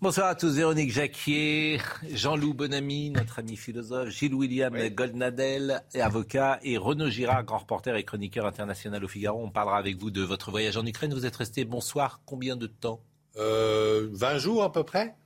[0.00, 1.80] Bonsoir à tous, Véronique Jacquier,
[2.12, 8.04] Jean-Loup Bonamy, notre ami philosophe, Gilles William Goldnadel, avocat, et Renaud Girard, grand reporter et
[8.04, 9.42] chroniqueur international au Figaro.
[9.42, 11.12] On parlera avec vous de votre voyage en Ukraine.
[11.12, 13.00] Vous êtes resté, bonsoir, combien de temps?
[13.38, 15.16] Euh, 20 jours à peu près.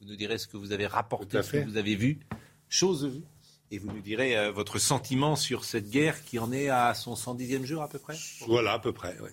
[0.00, 2.18] Vous nous direz ce que vous avez rapporté, ce que vous avez vu,
[2.68, 3.22] chose vue.
[3.70, 7.14] Et vous nous direz euh, votre sentiment sur cette guerre qui en est à son
[7.14, 8.16] 110e jour à peu près?
[8.48, 9.16] Voilà, à peu près.
[9.20, 9.30] ouais.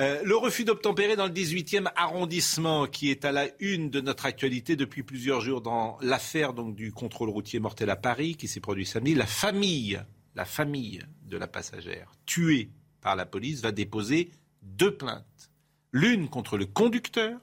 [0.00, 4.26] Euh, le refus d'obtempérer dans le 18e arrondissement qui est à la une de notre
[4.26, 8.86] actualité depuis plusieurs jours dans l'affaire du contrôle routier mortel à Paris qui s'est produit
[8.86, 9.16] samedi.
[9.16, 10.00] La famille,
[10.36, 14.30] la famille de la passagère tuée par la police va déposer
[14.62, 15.50] deux plaintes.
[15.90, 17.40] L'une contre le conducteur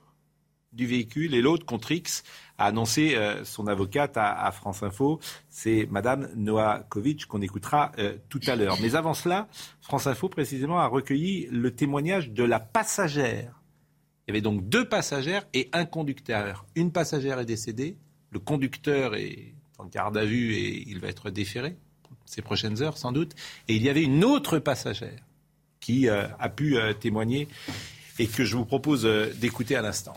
[0.75, 2.23] du véhicule et l'autre contre X,
[2.57, 5.19] a annoncé euh, son avocate à, France Info.
[5.49, 8.77] C'est Madame Noakovic qu'on écoutera euh, tout à l'heure.
[8.81, 9.47] Mais avant cela,
[9.81, 13.61] France Info précisément a recueilli le témoignage de la passagère.
[14.27, 16.65] Il y avait donc deux passagères et un conducteur.
[16.75, 17.97] Une passagère est décédée,
[18.31, 21.75] le conducteur est en garde à vue et il va être déféré
[22.25, 23.33] ces prochaines heures sans doute.
[23.67, 25.19] Et il y avait une autre passagère
[25.79, 27.47] qui euh, a pu témoigner
[28.17, 30.15] et que je vous propose d'écouter à l'instant.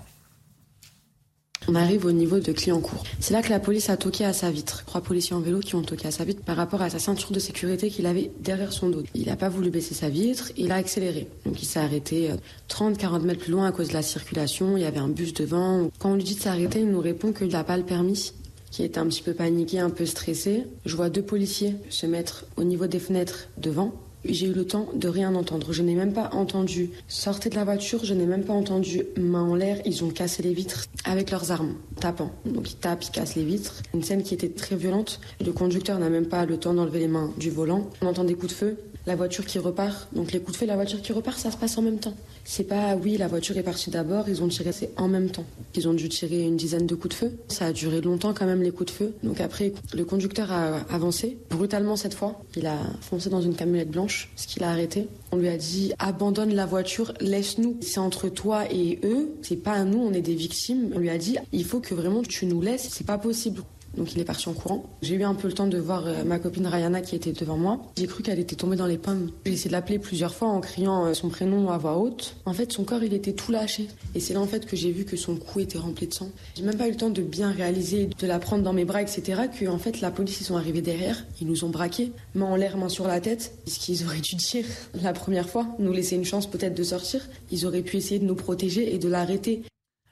[1.70, 3.04] On arrive au niveau de Clignancourt.
[3.20, 4.84] C'est là que la police a toqué à sa vitre.
[4.86, 7.30] Trois policiers en vélo qui ont toqué à sa vitre par rapport à sa ceinture
[7.30, 9.02] de sécurité qu'il avait derrière son dos.
[9.14, 11.28] Il n'a pas voulu baisser sa vitre, il a accéléré.
[11.44, 12.30] Donc il s'est arrêté
[12.70, 14.78] 30-40 mètres plus loin à cause de la circulation.
[14.78, 15.90] Il y avait un bus devant.
[15.98, 18.32] Quand on lui dit de s'arrêter, il nous répond qu'il n'a pas le permis
[18.70, 20.64] qui est un petit peu paniqué, un peu stressé.
[20.84, 23.92] Je vois deux policiers se mettre au niveau des fenêtres devant.
[24.28, 25.72] J'ai eu le temps de rien entendre.
[25.72, 29.42] Je n'ai même pas entendu sortez de la voiture, je n'ai même pas entendu main
[29.42, 29.80] en l'air.
[29.86, 32.30] Ils ont cassé les vitres avec leurs armes, tapant.
[32.44, 33.82] Donc ils tapent, ils cassent les vitres.
[33.94, 35.20] Une scène qui était très violente.
[35.44, 37.88] Le conducteur n'a même pas le temps d'enlever les mains du volant.
[38.02, 38.76] On entend des coups de feu,
[39.08, 40.08] la voiture qui repart.
[40.12, 42.14] Donc les coups de feu, la voiture qui repart, ça se passe en même temps.
[42.44, 45.44] C'est pas oui, la voiture est partie d'abord, ils ont tiré, c'est en même temps.
[45.74, 47.32] Ils ont dû tirer une dizaine de coups de feu.
[47.48, 49.14] Ça a duré longtemps quand même les coups de feu.
[49.22, 52.40] Donc après, le conducteur a avancé brutalement cette fois.
[52.54, 55.08] Il a foncé dans une camionnette blanche, ce qu'il a arrêté.
[55.32, 57.78] On lui a dit abandonne la voiture, laisse-nous.
[57.80, 60.92] C'est entre toi et eux, c'est pas à nous, on est des victimes.
[60.94, 63.62] On lui a dit il faut que vraiment tu nous laisses, c'est pas possible.
[63.98, 64.84] Donc il est parti en courant.
[65.02, 67.56] J'ai eu un peu le temps de voir euh, ma copine Rayana qui était devant
[67.56, 67.80] moi.
[67.96, 69.32] J'ai cru qu'elle était tombée dans les pommes.
[69.44, 72.36] J'ai essayé de l'appeler plusieurs fois en criant euh, son prénom à voix haute.
[72.46, 73.88] En fait, son corps, il était tout lâché.
[74.14, 76.30] Et c'est là en fait que j'ai vu que son cou était rempli de sang.
[76.54, 79.02] J'ai même pas eu le temps de bien réaliser, de la prendre dans mes bras,
[79.02, 79.42] etc.
[79.58, 81.26] Que en fait, la police, ils sont arrivés derrière.
[81.40, 83.52] Ils nous ont braqués, main en l'air, main sur la tête.
[83.66, 84.64] Ce qu'ils auraient dû dire
[85.02, 87.28] la première fois, nous laisser une chance peut-être de sortir?
[87.50, 89.62] Ils auraient pu essayer de nous protéger et de l'arrêter.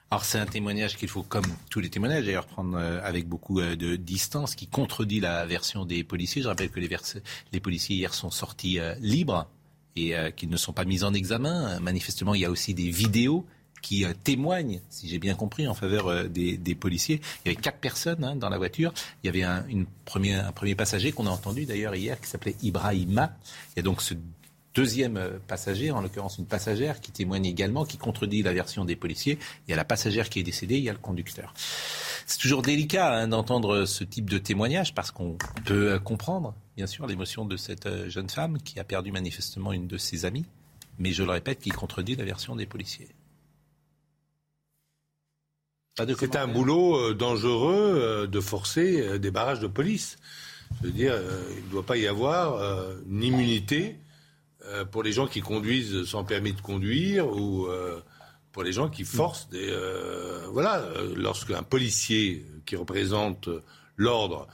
[0.09, 3.59] Alors c'est un témoignage qu'il faut, comme tous les témoignages d'ailleurs, prendre euh, avec beaucoup
[3.59, 6.41] euh, de distance, qui contredit la version des policiers.
[6.41, 9.49] Je rappelle que les, policiers hier sont sortis euh, libres
[9.97, 11.79] et qu'ils ne sont pas mis en examen.
[11.79, 13.47] Manifestement, il y a aussi des vidéos
[13.81, 17.19] qui témoignent, si j'ai bien compris, en faveur des, policiers.
[17.43, 18.93] Il y avait quatre personnes hein, dans la voiture.
[19.23, 23.35] Il y avait un, un premier passager qu'on a entendu d'ailleurs hier qui s'appelait Ibrahima.
[23.75, 24.13] Il y a donc ce
[24.77, 28.95] deuxième euh, passager, en l'occurrence une passagère, qui témoigne également, qui contredit la version des
[28.95, 29.39] policiers.
[29.67, 31.53] Il y a la passagère qui est décédée, il y a le conducteur.
[32.27, 35.35] C'est toujours délicat hein, d'entendre ce type de témoignage parce qu'on
[35.65, 39.73] peut euh, comprendre, bien sûr, l'émotion de cette euh, jeune femme qui a perdu manifestement
[39.73, 40.45] une de ses amies,
[40.99, 43.07] mais je le répète, qui contredit la version des policiers.
[45.97, 50.17] C'est un boulot dangereux de forcer des barrages de police.
[50.79, 51.19] Je veux dire,
[51.57, 52.61] il ne doit pas y avoir
[53.09, 53.97] une immunité
[54.67, 57.99] euh, pour les gens qui conduisent sans permis de conduire ou euh,
[58.51, 59.67] pour les gens qui forcent des.
[59.69, 60.83] euh, voilà,
[61.15, 63.49] lorsqu'un policier qui représente
[63.95, 64.47] l'ordre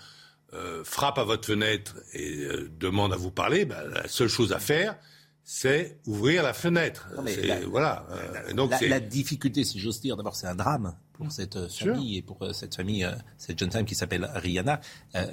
[0.83, 2.45] frappe à votre fenêtre et
[2.79, 4.95] demande à vous parler, ben, la seule chose à faire,
[5.43, 7.09] c'est ouvrir la fenêtre.
[7.47, 8.05] La- voilà.
[8.49, 12.17] et donc la, la difficulté, si j'ose dire, d'abord, c'est un drame pour cette famille
[12.17, 13.07] et pour cette famille,
[13.39, 14.79] cette jeune femme qui s'appelle Rihanna.
[15.15, 15.25] Euh,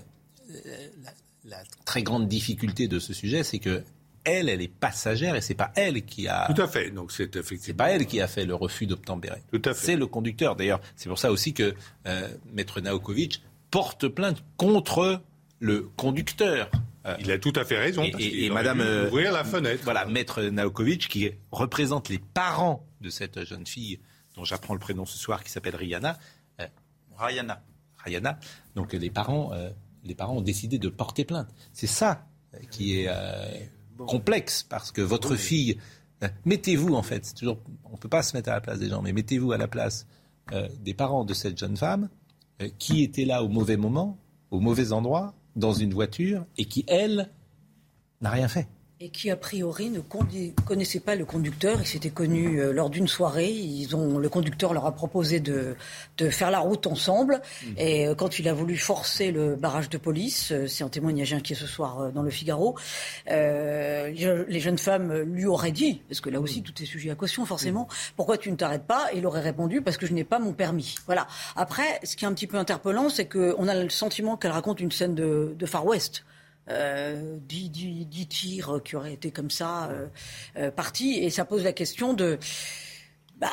[1.04, 1.10] la,
[1.44, 3.82] la très grande difficulté de ce sujet, c'est que
[4.24, 6.52] elle, elle est passagère et c'est pas elle qui a.
[6.52, 6.90] Tout à fait.
[6.90, 7.78] Donc c'est effectivement.
[7.78, 9.42] pas elle qui a fait le refus d'obtempérer.
[9.52, 9.86] Tout à fait.
[9.86, 10.56] C'est le conducteur.
[10.56, 11.74] D'ailleurs, c'est pour ça aussi que
[12.06, 15.22] euh, Maître Naokovic porte plainte contre
[15.58, 16.70] le conducteur
[17.18, 18.02] il a tout à fait raison.
[18.04, 19.82] Et, et, Madame ouvrir la fenêtre.
[19.84, 24.00] Voilà, Maître Naokovic qui représente les parents de cette jeune fille
[24.36, 26.18] dont j'apprends le prénom ce soir, qui s'appelle Rihanna.
[27.16, 27.62] Rayana.
[27.98, 28.38] Rayana.
[28.74, 29.52] Donc les parents,
[30.04, 31.48] les parents ont décidé de porter plainte.
[31.72, 32.26] C'est ça
[32.70, 33.08] qui est
[34.06, 35.78] complexe parce que votre fille.
[36.44, 39.00] Mettez-vous en fait, toujours, on ne peut pas se mettre à la place des gens,
[39.00, 40.06] mais mettez-vous à la place
[40.80, 42.10] des parents de cette jeune femme
[42.78, 44.18] qui était là au mauvais moment,
[44.50, 47.30] au mauvais endroit, dans une voiture, et qui, elle,
[48.20, 48.68] n'a rien fait
[49.02, 50.00] et qui a priori ne
[50.66, 51.80] connaissait pas le conducteur.
[51.80, 53.50] Ils s'étaient connus euh, lors d'une soirée.
[53.50, 55.74] Ils ont, le conducteur leur a proposé de,
[56.18, 57.40] de faire la route ensemble.
[57.40, 57.66] Mmh.
[57.78, 61.32] Et euh, quand il a voulu forcer le barrage de police, euh, c'est un témoignage
[61.32, 62.76] inquiet ce soir dans le Figaro,
[63.30, 64.10] euh,
[64.46, 66.64] les jeunes femmes lui auraient dit, parce que là aussi mmh.
[66.64, 68.12] tout est sujet à caution forcément, mmh.
[68.16, 69.08] pourquoi tu ne t'arrêtes pas?
[69.14, 70.96] Et il aurait répondu parce que je n'ai pas mon permis.
[71.06, 71.26] Voilà.
[71.56, 74.80] Après, ce qui est un petit peu interpellant, c'est qu'on a le sentiment qu'elle raconte
[74.80, 76.22] une scène de, de Far West.
[76.70, 80.06] Euh, dix, tirs qui auraient été comme ça euh,
[80.56, 81.18] euh, partis.
[81.18, 82.38] Et ça pose la question de.
[83.38, 83.48] Bah,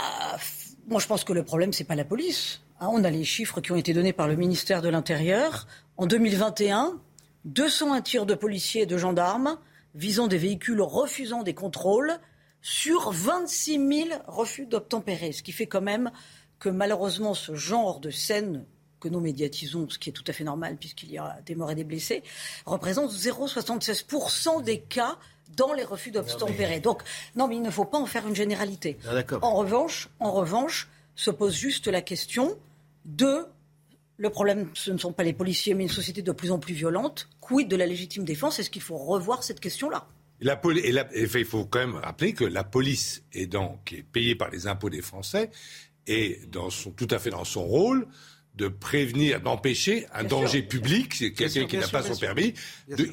[0.87, 2.61] moi, je pense que le problème, c'est pas la police.
[2.79, 2.89] Hein.
[2.91, 5.67] on a les chiffres qui ont été donnés par le ministère de l'Intérieur.
[5.97, 7.01] En 2021,
[7.45, 9.57] 201 tirs de policiers et de gendarmes
[9.95, 12.13] visant des véhicules refusant des contrôles
[12.61, 15.31] sur 26 000 refus d'obtempérer.
[15.31, 16.11] Ce qui fait quand même
[16.59, 18.65] que malheureusement ce genre de scène
[18.99, 21.71] que nous médiatisons, ce qui est tout à fait normal puisqu'il y a des morts
[21.71, 22.23] et des blessés,
[22.65, 25.17] représente 0,76% des cas
[25.55, 26.79] dans les refus d'obtempérer.
[26.79, 27.01] Donc,
[27.35, 28.97] non, mais il ne faut pas en faire une généralité.
[29.07, 32.57] Ah, en revanche, en revanche, se pose juste la question
[33.05, 33.45] de
[34.17, 36.73] le problème, ce ne sont pas les policiers, mais une société de plus en plus
[36.73, 37.29] violente.
[37.39, 38.57] Quid de la légitime défense?
[38.57, 40.07] Est-ce qu'il faut revoir cette question-là?
[40.39, 40.59] La,
[41.15, 44.67] il faut quand même rappeler que la police est donc, qui est payée par les
[44.67, 45.51] impôts des Français
[46.49, 48.07] dans son, tout à fait dans son rôle
[48.57, 52.53] de prévenir, d'empêcher un danger public, c'est quelqu'un qui n'a pas son permis,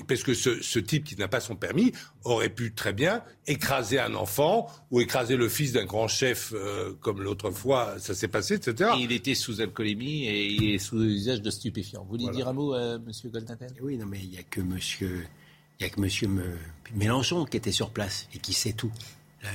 [0.09, 1.93] parce que ce, type qui n'a pas son permis
[2.25, 6.95] aurait pu très bien écraser un enfant ou écraser le fils d'un grand chef, euh,
[7.01, 8.91] comme l'autre fois ça s'est passé, etc.
[8.99, 12.03] Et il était sous alcoolémie et il est sous usage de stupéfiants.
[12.05, 14.61] Vous voulez dire un mot, euh, Monsieur Goldatel Oui, non, mais il n'y a que
[14.61, 15.27] Monsieur,
[15.79, 16.29] il y a que Monsieur
[16.95, 18.93] Mélenchon qui était sur place et qui sait tout.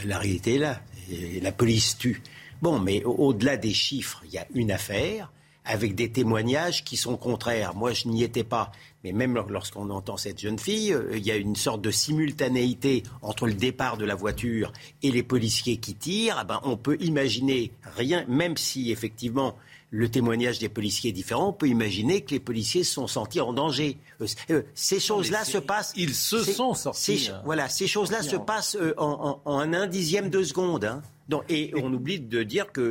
[0.06, 0.81] La, réalité est là.
[1.09, 2.21] Et la police tue.
[2.62, 5.31] Bon, mais au-delà des chiffres, il y a une affaire
[5.69, 7.75] avec des témoignages qui sont contraires.
[7.75, 8.71] Moi, je n'y étais pas.
[9.04, 13.04] Mais même lorsqu'on entend cette jeune fille, euh, il y a une sorte de simultanéité
[13.21, 14.74] entre le départ de la voiture
[15.04, 16.38] et les policiers qui tirent.
[16.39, 19.56] Ah ben, on peut imaginer rien, même si effectivement
[19.92, 23.39] le témoignage des policiers est différent, on peut imaginer que les policiers se sont sentis
[23.39, 23.98] en danger.
[24.21, 25.94] Euh, euh, ces choses-là se passent.
[25.95, 27.30] Ils se sont sortis.
[27.45, 30.86] voilà, ces choses-là se passent en, un dixième de seconde.
[30.86, 31.04] Hein.
[31.48, 32.81] et on oublie de dire que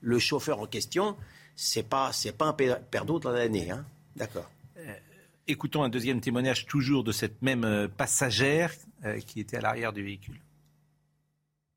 [0.00, 1.16] le chauffeur en question
[1.60, 3.70] c'est pas c'est pas un perdant de l'année.
[3.70, 3.84] Hein
[4.16, 4.50] D'accord.
[4.78, 4.94] Euh,
[5.46, 8.72] écoutons un deuxième témoignage toujours de cette même euh, passagère
[9.04, 10.40] euh, qui était à l'arrière du véhicule.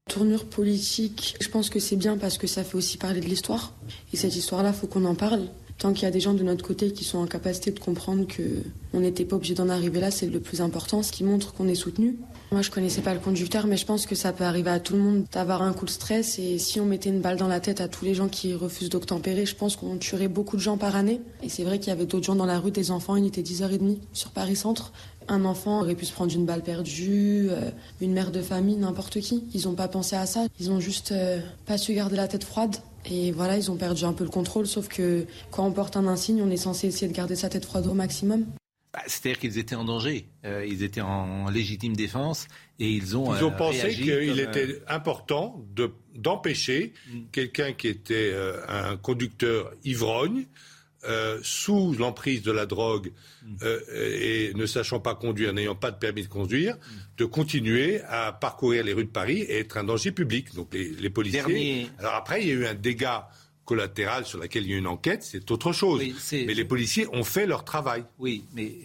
[0.09, 3.74] Tournure politique, je pense que c'est bien parce que ça fait aussi parler de l'histoire.
[4.13, 5.50] Et cette histoire-là, faut qu'on en parle.
[5.77, 8.25] Tant qu'il y a des gens de notre côté qui sont en capacité de comprendre
[8.27, 11.68] qu'on n'était pas obligé d'en arriver là, c'est le plus important, ce qui montre qu'on
[11.68, 12.18] est soutenu.
[12.53, 14.94] Moi, je connaissais pas le conducteur, mais je pense que ça peut arriver à tout
[14.94, 16.38] le monde d'avoir un coup de stress.
[16.38, 18.89] Et si on mettait une balle dans la tête à tous les gens qui refusent
[18.89, 21.19] d'obtempérer, je pense qu'on tuerait beaucoup de gens par année.
[21.41, 23.41] Et c'est vrai qu'il y avait d'autres gens dans la rue, des enfants, il était
[23.41, 24.94] 10h30 sur Paris Centre.
[25.27, 27.71] Un enfant aurait pu se prendre une balle perdue, euh,
[28.01, 29.45] une mère de famille, n'importe qui.
[29.55, 30.45] Ils n'ont pas pensé à ça.
[30.59, 32.75] Ils ont juste euh, pas su garder la tête froide.
[33.10, 36.05] Et voilà, ils ont perdu un peu le contrôle, sauf que quand on porte un
[36.05, 38.45] insigne, on est censé essayer de garder sa tête froide au maximum.
[38.93, 42.47] Bah, c'est-à-dire qu'ils étaient en danger, euh, ils étaient en légitime défense
[42.77, 43.35] et ils ont.
[43.35, 45.65] Ils ont euh, pensé qu'il euh, était important
[46.13, 47.19] d'empêcher mm.
[47.31, 48.35] quelqu'un qui était
[48.67, 50.45] un conducteur ivrogne,
[51.41, 53.12] sous l'emprise de la drogue
[53.43, 53.55] mm.
[53.95, 56.89] et ne sachant pas conduire, n'ayant pas de permis de conduire, mm.
[57.17, 60.53] de continuer à parcourir les rues de Paris et être un danger public.
[60.53, 61.89] Donc les, policiers.
[61.97, 63.27] Alors après, il y a eu un dégât
[63.65, 66.01] collatérale sur laquelle il y a une enquête, c'est autre chose.
[66.32, 68.05] mais les policiers ont fait leur travail.
[68.20, 68.79] Oui, mais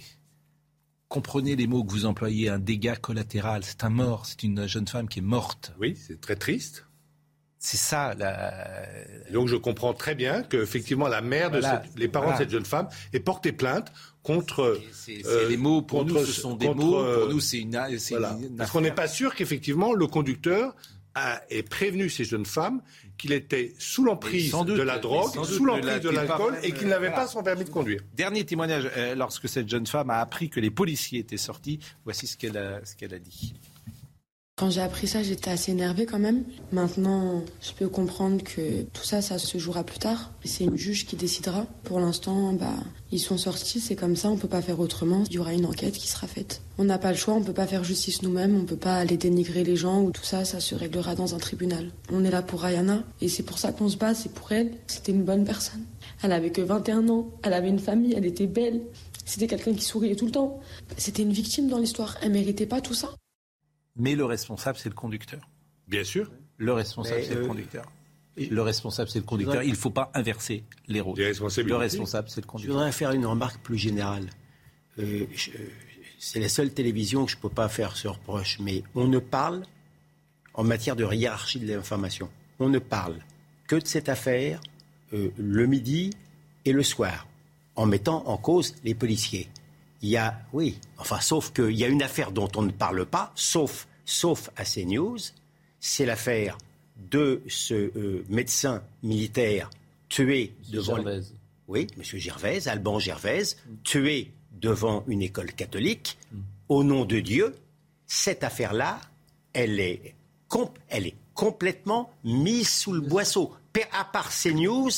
[1.08, 4.86] comprenez les mots que vous employez, un dégât collatéral, c'est un mort, c'est une jeune
[4.86, 5.72] femme qui est morte.
[5.80, 6.84] Oui, c'est très triste.
[7.60, 8.14] C'est ça.
[8.14, 8.86] La...
[9.32, 11.60] Donc je comprends très bien qu'effectivement la mère de
[11.96, 13.92] les parents de cette jeune femme aient porté plainte
[14.22, 14.80] contre.
[14.92, 17.02] C'est euh, les mots pour nous, ce sont des mots.
[17.02, 17.76] Pour nous, c'est une.
[18.56, 20.76] Parce qu'on n'est pas sûr qu'effectivement le conducteur
[21.16, 22.80] a, ait prévenu ces jeunes femmes
[23.18, 27.26] qu'il était sous l'emprise de la drogue, sous l'emprise de l'alcool et qu'il n'avait pas
[27.26, 28.00] son permis de conduire.
[28.14, 32.26] Dernier témoignage, euh, lorsque cette jeune femme a appris que les policiers étaient sortis, voici
[32.26, 33.54] ce qu'elle a, a dit.
[34.58, 36.42] Quand j'ai appris ça, j'étais assez énervée quand même.
[36.72, 40.32] Maintenant, je peux comprendre que tout ça, ça se jouera plus tard.
[40.44, 41.64] C'est une juge qui décidera.
[41.84, 42.74] Pour l'instant, bah,
[43.12, 45.22] ils sont sortis, c'est comme ça, on peut pas faire autrement.
[45.30, 46.60] Il y aura une enquête qui sera faite.
[46.76, 49.16] On n'a pas le choix, on peut pas faire justice nous-mêmes, on peut pas aller
[49.16, 51.92] dénigrer les gens ou tout ça, ça se réglera dans un tribunal.
[52.10, 54.72] On est là pour Ayana et c'est pour ça qu'on se bat, c'est pour elle.
[54.88, 55.84] C'était une bonne personne.
[56.20, 58.80] Elle avait que 21 ans, elle avait une famille, elle était belle.
[59.24, 60.58] C'était quelqu'un qui souriait tout le temps.
[60.96, 63.14] C'était une victime dans l'histoire, elle méritait pas tout ça.
[63.98, 65.40] Mais le responsable, c'est le conducteur.
[65.88, 66.30] Bien sûr.
[66.56, 67.84] Le responsable, c'est le euh, conducteur.
[68.36, 69.62] Le responsable, c'est le conducteur.
[69.64, 71.18] Il ne faut pas inverser les rôles.
[71.18, 72.76] Le responsable, c'est le Je conducteur.
[72.76, 74.28] voudrais faire une remarque plus générale.
[75.00, 75.50] Euh, je-
[76.20, 79.18] c'est la seule télévision que je ne peux pas faire ce reproche, mais on ne
[79.18, 79.62] parle,
[80.54, 82.28] en matière de hiérarchie de l'information,
[82.60, 83.16] on ne parle
[83.66, 84.60] que de cette affaire
[85.14, 86.10] euh, le midi
[86.64, 87.26] et le soir,
[87.76, 89.48] en mettant en cause les policiers.
[90.02, 93.04] Il y a, oui, enfin, sauf qu'il y a une affaire dont on ne parle
[93.06, 95.18] pas, sauf, sauf à CNews,
[95.80, 96.56] c'est l'affaire
[96.96, 99.68] de ce euh, médecin militaire
[100.08, 100.96] tué devant...
[100.96, 101.20] Gervais.
[101.68, 102.02] Oui, M.
[102.02, 103.42] Gervais, Alban Gervais,
[103.84, 106.16] tué devant une école catholique,
[106.70, 107.54] au nom de Dieu,
[108.06, 108.98] cette affaire-là,
[109.52, 110.14] elle est,
[110.48, 113.52] com- elle est complètement mise sous le boisseau.
[113.92, 114.90] À part CNews,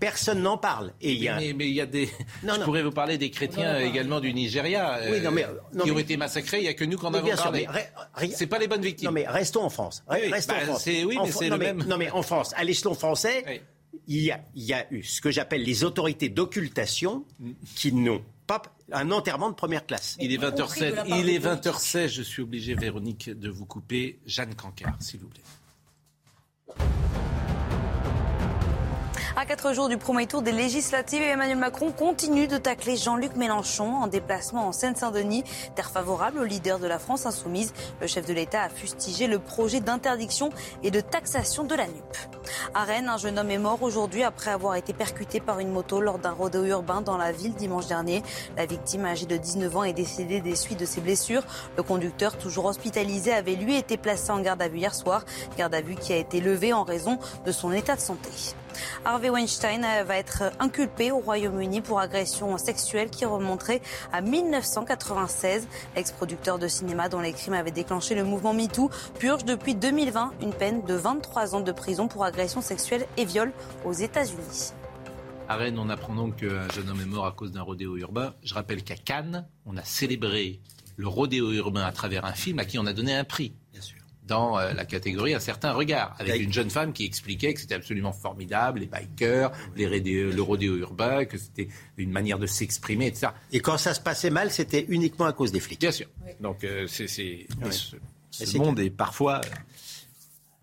[0.00, 0.92] personne n'en parle.
[1.00, 1.36] Et il y a...
[1.38, 2.08] Mais, mais il y a des.
[2.42, 2.64] Non, je non.
[2.64, 5.94] pourrais vous parler des chrétiens également du Nigeria Oui, non, mais- euh, non, qui ont
[5.94, 6.58] mais- été massacrés.
[6.58, 7.66] Il n'y a que nous qu'en Mais avons parlé.
[7.66, 9.06] re- C'est pas les bonnes victimes.
[9.08, 10.02] Non, mais restons en France.
[10.08, 10.82] Re- Oui, restons bah, en France.
[10.84, 11.86] c'est- oui, En mais Fran- c'est non, le mais- même.
[11.86, 13.60] Non, mais en France, à l'échelon français, Oui.
[14.08, 17.24] il, y a, il y a eu ce que j'appelle les autorités d'occultation
[17.74, 18.62] qui n'ont pas
[18.92, 20.16] un enterrement de première classe.
[20.20, 20.94] Il est Y compris de 20h16.
[20.94, 21.72] la part Il est politiques.
[21.72, 22.08] 20h16.
[22.08, 24.20] Je suis obligé, Véronique, de vous couper.
[24.26, 25.42] Jeanne Cancard, s'il vous plaît.
[29.38, 33.92] À quatre jours du premier tour des législatives, Emmanuel Macron continue de tacler Jean-Luc Mélenchon
[33.92, 37.74] en déplacement en Seine-Saint-Denis, terre favorable au leader de la France insoumise.
[38.00, 40.48] Le chef de l'État a fustigé le projet d'interdiction
[40.82, 42.16] et de taxation de la NUP.
[42.72, 46.00] À Rennes, un jeune homme est mort aujourd'hui après avoir été percuté par une moto
[46.00, 48.22] lors d'un rodéo urbain dans la ville dimanche dernier.
[48.56, 51.42] La victime, âgée de 19 ans, est décédée des suites de ses blessures.
[51.76, 55.26] Le conducteur, toujours hospitalisé, avait lui été placé en garde à vue hier soir.
[55.58, 58.30] Garde à vue qui a été levée en raison de son état de santé.
[59.04, 65.68] Harvey Weinstein euh, va être inculpé au Royaume-Uni pour agression sexuelle qui remonterait à 1996.
[65.94, 70.52] L'ex-producteur de cinéma dont les crimes avaient déclenché le mouvement MeToo purge depuis 2020 une
[70.52, 73.52] peine de 23 ans de prison pour agression sexuelle et viol
[73.84, 74.72] aux États-Unis.
[75.48, 78.34] À Rennes, on apprend donc qu'un jeune homme est mort à cause d'un rodéo urbain.
[78.42, 80.60] Je rappelle qu'à Cannes, on a célébré
[80.96, 83.54] le rodéo urbain à travers un film à qui on a donné un prix.
[83.72, 83.95] Bien sûr.
[84.26, 87.74] Dans euh, la catégorie Un certain regard, avec une jeune femme qui expliquait que c'était
[87.74, 93.06] absolument formidable, les bikers, les rodéos- le rodéo urbain, que c'était une manière de s'exprimer,
[93.06, 93.28] etc.
[93.52, 95.80] Et quand ça se passait mal, c'était uniquement à cause des flics.
[95.80, 96.08] Bien sûr.
[96.40, 99.48] Donc euh, c'est, ce, monde est parfois euh,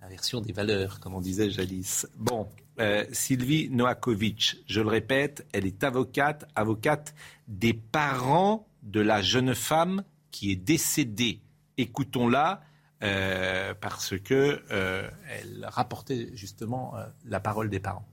[0.02, 2.06] l'inversion des valeurs, comme on disait jadis.
[2.18, 2.48] Bon,
[2.80, 7.14] euh, Sylvie Noakovic, je le répète, elle est avocate, avocate
[7.48, 11.40] des parents de la jeune femme qui est décédée.
[11.78, 12.62] Écoutons-la.
[13.04, 18.06] Euh, parce que euh, elle rapportait justement euh, la parole des parents.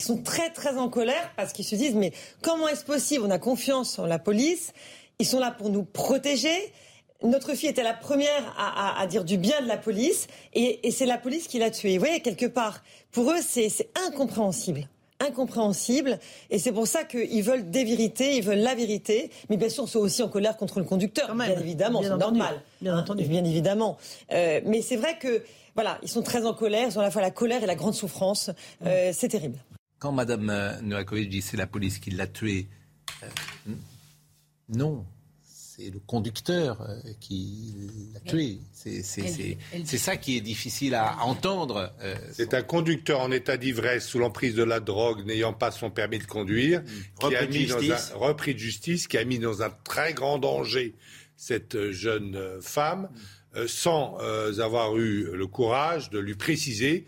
[0.00, 3.24] Ils sont très très en colère parce qu'ils se disent mais comment est-ce possible?
[3.24, 4.72] On a confiance en la police,
[5.18, 6.72] ils sont là pour nous protéger.
[7.22, 11.06] Notre fille était la première à, dire du bien de la police et, et c'est
[11.06, 11.96] la police qui l'a tuée.
[11.96, 14.86] Vous voyez, quelque part, pour eux, c'est incompréhensible.
[15.20, 16.18] Incompréhensible.
[16.50, 19.30] Et c'est pour ça qu'ils veulent des vérités, ils veulent la vérité.
[19.48, 21.52] Mais bien sûr, ils sont aussi en colère contre le conducteur, même.
[21.52, 22.62] bien évidemment, c'est normal.
[22.80, 23.24] Bien Hein, entendu.
[23.24, 23.96] Bien évidemment.
[24.32, 25.42] Euh, mais c'est vrai que,
[25.74, 27.74] voilà, ils sont très en colère, ils ont à la fois la colère et la
[27.74, 28.50] grande souffrance.
[28.84, 29.58] Euh, c'est terrible.
[29.98, 32.68] Quand Mme euh, Novakovic dit c'est la police qui l'a tué,
[33.22, 33.26] euh,
[34.68, 35.04] non,
[35.76, 37.74] c'est le conducteur euh, qui
[38.14, 38.58] l'a tué.
[38.72, 39.02] C'est
[39.98, 41.92] ça qui est difficile à entendre.
[42.02, 45.90] euh, C'est un conducteur en état d'ivresse sous l'emprise de la drogue n'ayant pas son
[45.90, 46.82] permis de conduire,
[47.20, 48.12] qui a de mis dans justice.
[48.14, 50.94] un repris de justice, qui a mis dans un très grand danger
[51.36, 53.10] cette euh, jeune femme,
[53.54, 57.04] euh, sans euh, avoir eu le courage de lui préciser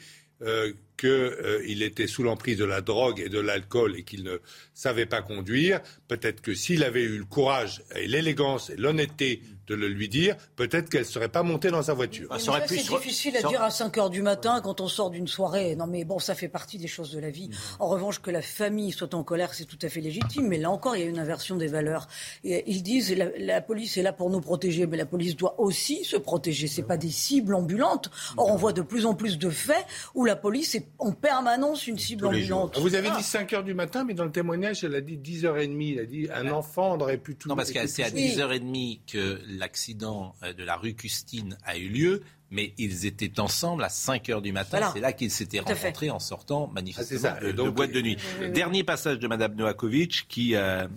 [1.04, 4.38] euh, qu'il était sous l'emprise de la drogue et de l'alcool et qu'il ne
[4.74, 5.80] savait pas conduire.
[6.08, 10.36] Peut-être que s'il avait eu le courage et l'élégance et l'honnêteté de le lui dire,
[10.56, 12.28] peut-être qu'elle ne serait pas montée dans sa voiture.
[12.30, 15.76] Ah, c'est difficile à dire à 5 heures du matin quand on sort d'une soirée.
[15.76, 17.50] Non, mais bon, ça fait partie des choses de la vie.
[17.78, 20.48] En revanche, que la famille soit en colère, c'est tout à fait légitime.
[20.48, 22.08] Mais là encore, il y a une inversion des valeurs.
[22.44, 25.60] Et ils disent la, la police est là pour nous protéger, mais la police doit
[25.60, 26.66] aussi se protéger.
[26.66, 28.10] C'est pas des cibles ambulantes.
[28.36, 29.84] Or, on voit de plus en plus de faits
[30.14, 32.78] où la police est en permanence une cible ambulante.
[32.78, 35.92] Vous avez dit 5 h du matin, mais dans le témoignage, elle a dit 10h30.
[35.92, 37.48] Elle a dit un enfant, on aurait pu tout.
[37.48, 41.88] Non, parce que c'est à 10h30 que l'accident euh, de la rue Custine a eu
[41.88, 44.90] lieu mais ils étaient ensemble à 5 heures du matin.
[44.92, 48.16] C'est là qu'ils s'étaient rencontrés en sortant manifestement ah, de, boîte de nuit.
[48.54, 50.88] Dernier passage de Mme Novakovic qui euh,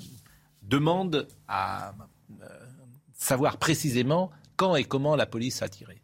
[0.61, 1.93] demande à
[2.41, 2.45] euh,
[3.17, 6.01] savoir précisément quand et comment la police a tiré.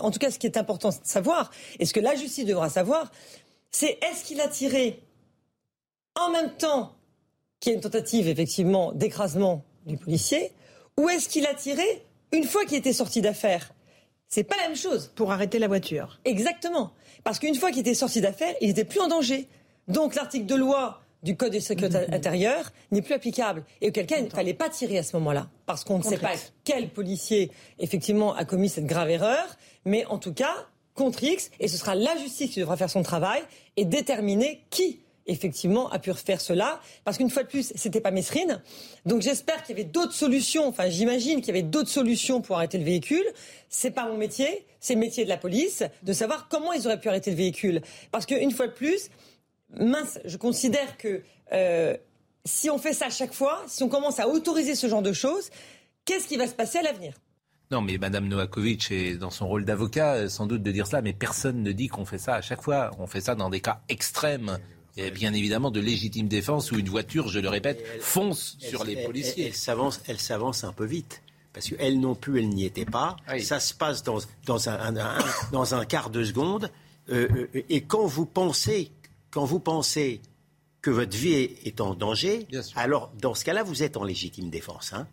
[0.00, 2.70] En tout cas, ce qui est important de savoir, et ce que la justice devra
[2.70, 3.10] savoir,
[3.70, 5.02] c'est est-ce qu'il a tiré
[6.14, 6.96] en même temps
[7.58, 10.52] qu'il y a une tentative, effectivement, d'écrasement du policier,
[11.00, 13.72] ou est-ce qu'il a tiré une fois qu'il était sorti d'affaire
[14.32, 15.10] c'est pas la même chose.
[15.16, 16.20] Pour arrêter la voiture.
[16.24, 16.92] Exactement.
[17.24, 19.48] Parce qu'une fois qu'il était sorti d'affaires, il n'était plus en danger.
[19.88, 23.64] Donc l'article de loi du Code de sécurité intérieure n'est plus applicable.
[23.80, 25.48] Et auquel cas, il ne fallait pas tirer à ce moment-là.
[25.66, 29.56] Parce qu'on ne sait pas quel policier, effectivement, a commis cette grave erreur.
[29.84, 33.02] Mais en tout cas, contre X, et ce sera la justice qui devra faire son
[33.02, 33.42] travail
[33.76, 36.80] et déterminer qui effectivement, a pu faire cela.
[37.04, 38.62] Parce qu'une fois de plus, c'était pas Mesrine.
[39.06, 40.68] Donc j'espère qu'il y avait d'autres solutions.
[40.68, 43.24] Enfin, j'imagine qu'il y avait d'autres solutions pour arrêter le véhicule.
[43.68, 44.66] C'est pas mon métier.
[44.80, 47.82] C'est le métier de la police de savoir comment ils auraient pu arrêter le véhicule.
[48.10, 49.10] Parce qu'une fois de plus,
[49.78, 51.22] mince, je considère que
[51.52, 51.96] euh,
[52.44, 55.12] si on fait ça à chaque fois, si on commence à autoriser ce genre de
[55.12, 55.50] choses,
[56.04, 57.14] qu'est-ce qui va se passer à l'avenir?
[57.70, 61.02] Non, mais Madame Novakovic est dans son rôle d'avocat, euh, sans doute de dire cela,
[61.02, 62.90] mais personne ne dit qu'on fait ça à chaque fois.
[62.98, 64.58] On fait ça dans des cas extrêmes
[64.96, 69.04] et bien évidemment de légitime défense où une voiture, je le répète, fonce sur les
[69.04, 69.46] policiers.
[69.46, 71.22] Elle, s'avance, elle s'avance un peu vite.
[71.52, 73.16] Parce qu'elle non plus, elle n'y était pas.
[73.40, 74.94] Ça se passe dans, dans, un,
[75.52, 76.70] dans un quart de seconde.
[77.10, 78.92] Euh, euh, et quand vous pensez,
[79.30, 80.20] quand vous pensez
[80.80, 84.92] que votre vie est, en danger, alors dans ce cas-là, vous êtes en légitime défense.
[84.92, 85.06] Hein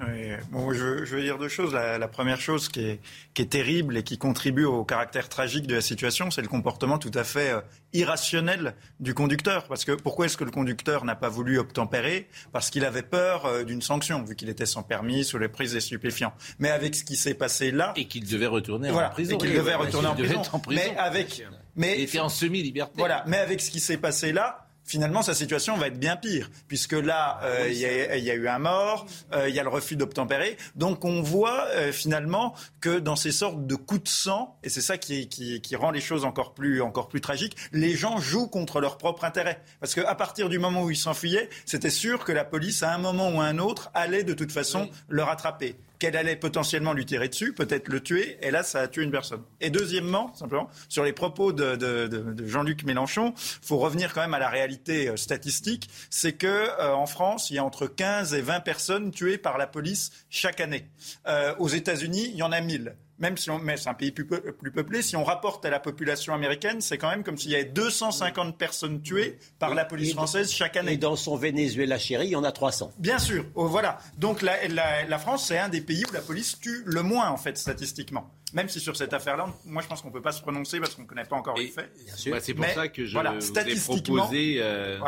[0.00, 1.72] oui, bon, je, je, veux dire deux choses.
[1.72, 3.00] La, la première chose qui est,
[3.32, 6.98] qui est, terrible et qui contribue au caractère tragique de la situation, c'est le comportement
[6.98, 7.60] tout à fait euh,
[7.92, 9.68] irrationnel du conducteur.
[9.68, 12.28] Parce que pourquoi est-ce que le conducteur n'a pas voulu obtempérer?
[12.50, 15.74] Parce qu'il avait peur euh, d'une sanction, vu qu'il était sans permis, sous les prises
[15.74, 16.34] des stupéfiants.
[16.58, 19.54] Mais avec ce qui s'est passé là, et qu'il devait retourner en prison, et qu'il
[19.54, 20.42] devait retourner en prison.
[20.52, 20.82] en prison.
[20.84, 21.46] Mais avec,
[21.76, 22.94] mais il était en semi-liberté.
[22.96, 23.22] Voilà.
[23.28, 26.92] Mais avec ce qui s'est passé là, finalement, sa situation va être bien pire, puisque
[26.92, 29.96] là, ah euh, il y, a eu un mort, euh, il y a le refus
[29.96, 30.56] d'obtempérer.
[30.76, 34.80] Donc, on voit euh, finalement que dans ces sortes de coups de sang, et c'est
[34.80, 38.48] ça qui, qui, qui, rend les choses encore plus, encore plus tragiques, les gens jouent
[38.48, 39.60] contre leur propre intérêt.
[39.80, 42.98] Parce qu'à partir du moment où ils s'enfuyaient, c'était sûr que la police, à un
[42.98, 47.06] moment ou à un autre, allait de toute façon le rattraper qu'elle allait potentiellement lui
[47.06, 49.42] tirer dessus, peut-être le tuer, et là, ça a tué une personne.
[49.62, 54.50] Et deuxièmement, simplement, sur les propos de, Jean-Luc Mélenchon, faut revenir quand même à la
[54.50, 58.60] réalité euh, statistique, c'est que euh, en France, il y a entre 15 et 20
[58.60, 60.90] personnes tuées par la police chaque année.
[61.26, 64.10] Euh, aux États-Unis, il y en a 1000 même si on, mais c'est un pays
[64.10, 67.54] plus, peuplé, si on rapporte à la population américaine, c'est quand même comme s'il y
[67.54, 70.94] avait 250 personnes tuées par la police française chaque année.
[70.94, 72.92] Et dans son Venezuela chéri, il y en a 300.
[72.98, 73.98] Bien sûr, oh, voilà.
[74.18, 77.36] Donc la, la, France, c'est un des pays où la police tue le moins, en
[77.36, 78.30] fait, statistiquement.
[78.52, 80.94] Même si sur cette affaire-là, moi je pense qu'on ne peut pas se prononcer parce
[80.94, 81.90] qu'on ne connaît pas encore les faits.
[82.16, 84.98] c'est pour ça que je voilà, vous ai proposé euh,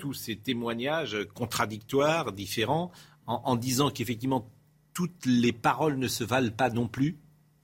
[0.00, 2.90] tous ces témoignages contradictoires, différents,
[3.26, 4.50] en, en disant qu'effectivement,
[4.94, 7.18] toutes les paroles ne se valent pas non plus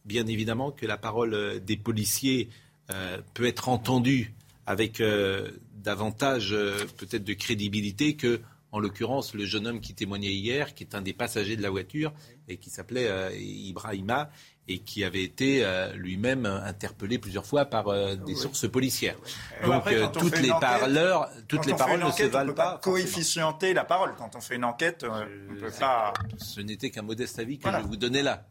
[0.05, 2.49] bien évidemment que la parole euh, des policiers
[2.91, 4.35] euh, peut être entendue
[4.67, 6.57] avec euh, davantage
[6.97, 8.41] peut-être de crédibilité que,
[8.73, 11.69] en l'occurrence, le jeune homme qui témoignait hier, qui est un des passagers de la
[11.69, 12.13] voiture
[12.49, 14.31] et qui s'appelait Ibrahima
[14.67, 15.63] et qui avait été
[15.95, 19.19] lui-même interpellé plusieurs fois par des sources policières.
[19.67, 22.81] Donc toutes les parleurs, toutes les paroles ne se valent pas.
[22.83, 26.15] Coefficienter la parole quand on fait une enquête, on peut pas.
[26.39, 28.47] Ce n'était qu'un modeste avis que je vous donnais là.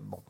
[0.00, 0.22] bon.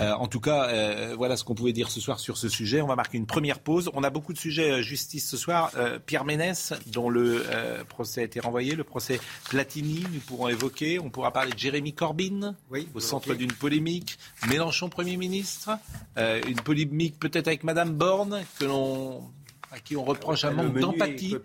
[0.00, 2.80] Euh, en tout cas, euh, voilà ce qu'on pouvait dire ce soir sur ce sujet.
[2.80, 3.90] On va marquer une première pause.
[3.94, 5.72] On a beaucoup de sujets euh, justice ce soir.
[6.06, 7.44] Pierre Ménès, dont le
[7.88, 10.98] procès a été renvoyé, le procès Platini, nous pourrons évoquer.
[10.98, 12.54] On pourra parler de Jérémy Corbyn,
[12.94, 14.18] au centre d'une polémique.
[14.48, 15.70] Mélenchon, Premier ministre.
[16.16, 19.22] une polémique peut-être avec Madame Borne, que l'on,
[19.70, 21.36] à qui on reproche un manque d'empathie.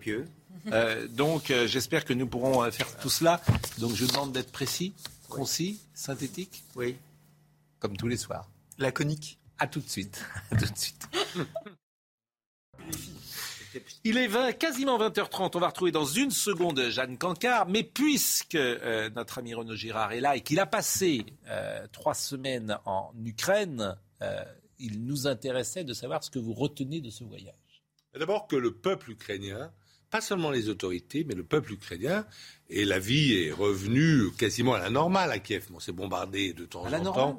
[1.10, 3.40] donc j'espère que nous pourrons faire tout cela.
[3.78, 4.92] Donc je demande d'être précis,
[5.28, 6.64] concis, synthétique.
[6.76, 6.96] Oui
[7.84, 8.50] comme tous les soirs.
[8.78, 9.38] Laconique.
[9.58, 10.24] À tout de suite.
[10.50, 11.06] À tout de suite.
[14.04, 15.50] Il est 20, quasiment 20h30.
[15.54, 17.68] On va retrouver dans une seconde Jeanne Cancard.
[17.68, 22.14] Mais puisque euh, notre ami Renaud Girard est là et qu'il a passé euh, trois
[22.14, 24.42] semaines en Ukraine, euh,
[24.78, 27.82] il nous intéressait de savoir ce que vous retenez de ce voyage.
[28.18, 29.70] D'abord que le peuple ukrainien
[30.14, 32.24] pas seulement les autorités, mais le peuple ukrainien.
[32.70, 35.66] Et la vie est revenue quasiment à la normale à Kiev.
[35.74, 37.38] On s'est bombardé de temps en temps.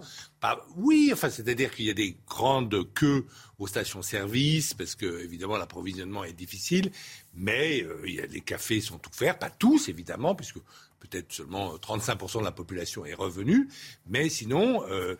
[0.75, 3.25] oui, enfin, c'est-à-dire qu'il y a des grandes queues
[3.59, 6.91] aux stations-service, parce que, évidemment, l'approvisionnement est difficile.
[7.33, 10.59] Mais euh, il y a, les cafés sont ouverts, pas tous, évidemment, puisque
[10.99, 13.69] peut-être seulement 35% de la population est revenue.
[14.05, 15.15] Mais sinon, euh,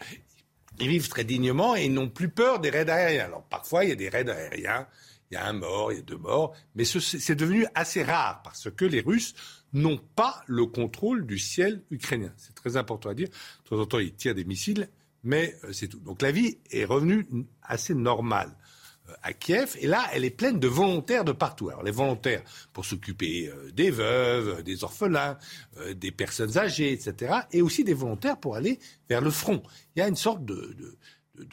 [0.82, 3.24] ils vivent très dignement et n'ont plus peur des raids aériens.
[3.24, 4.88] Alors, parfois, il y a des raids aériens
[5.32, 8.42] il y a un mort, il y a deux morts, mais c'est devenu assez rare
[8.44, 9.34] parce que les Russes
[9.76, 12.34] n'ont pas le contrôle du ciel ukrainien.
[12.38, 13.28] C'est très important à dire.
[13.28, 14.90] De temps en temps, ils tirent des missiles,
[15.24, 16.00] mais euh, c'est tout.
[16.00, 17.28] Donc la vie est revenue
[17.62, 18.56] assez normale
[19.10, 19.76] euh, à Kiev.
[19.82, 21.70] Et là, elle est pleine de volontaires de partout.
[21.70, 25.38] Alors les volontaires pour s'occuper euh, des veuves, des orphelins,
[25.94, 27.40] des personnes âgées, etc.
[27.52, 29.62] Et aussi des volontaires pour aller vers le front.
[29.96, 30.98] Il y a une sorte de,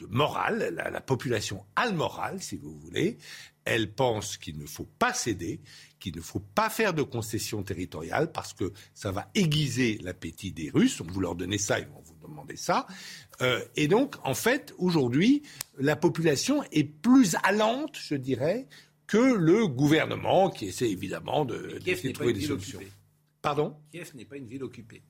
[0.07, 0.73] morale.
[0.75, 3.17] La, la, population a le moral, si vous voulez
[3.65, 5.61] elle pense qu'il ne faut pas céder,
[5.99, 10.69] qu'il ne faut pas faire de concessions territoriales parce que ça va aiguiser l'appétit des
[10.69, 10.99] Russes.
[11.01, 12.87] On vous leur donnez ça, ils vont vous demander ça.
[13.41, 15.43] Euh, et donc, en fait, aujourd'hui,
[15.77, 18.67] la population est plus allante, je dirais,
[19.07, 22.79] que le gouvernement qui essaie évidemment de, de trouver des solutions.
[23.41, 23.75] Pardon?
[23.91, 25.03] Kiev n'est pas une ville occupée.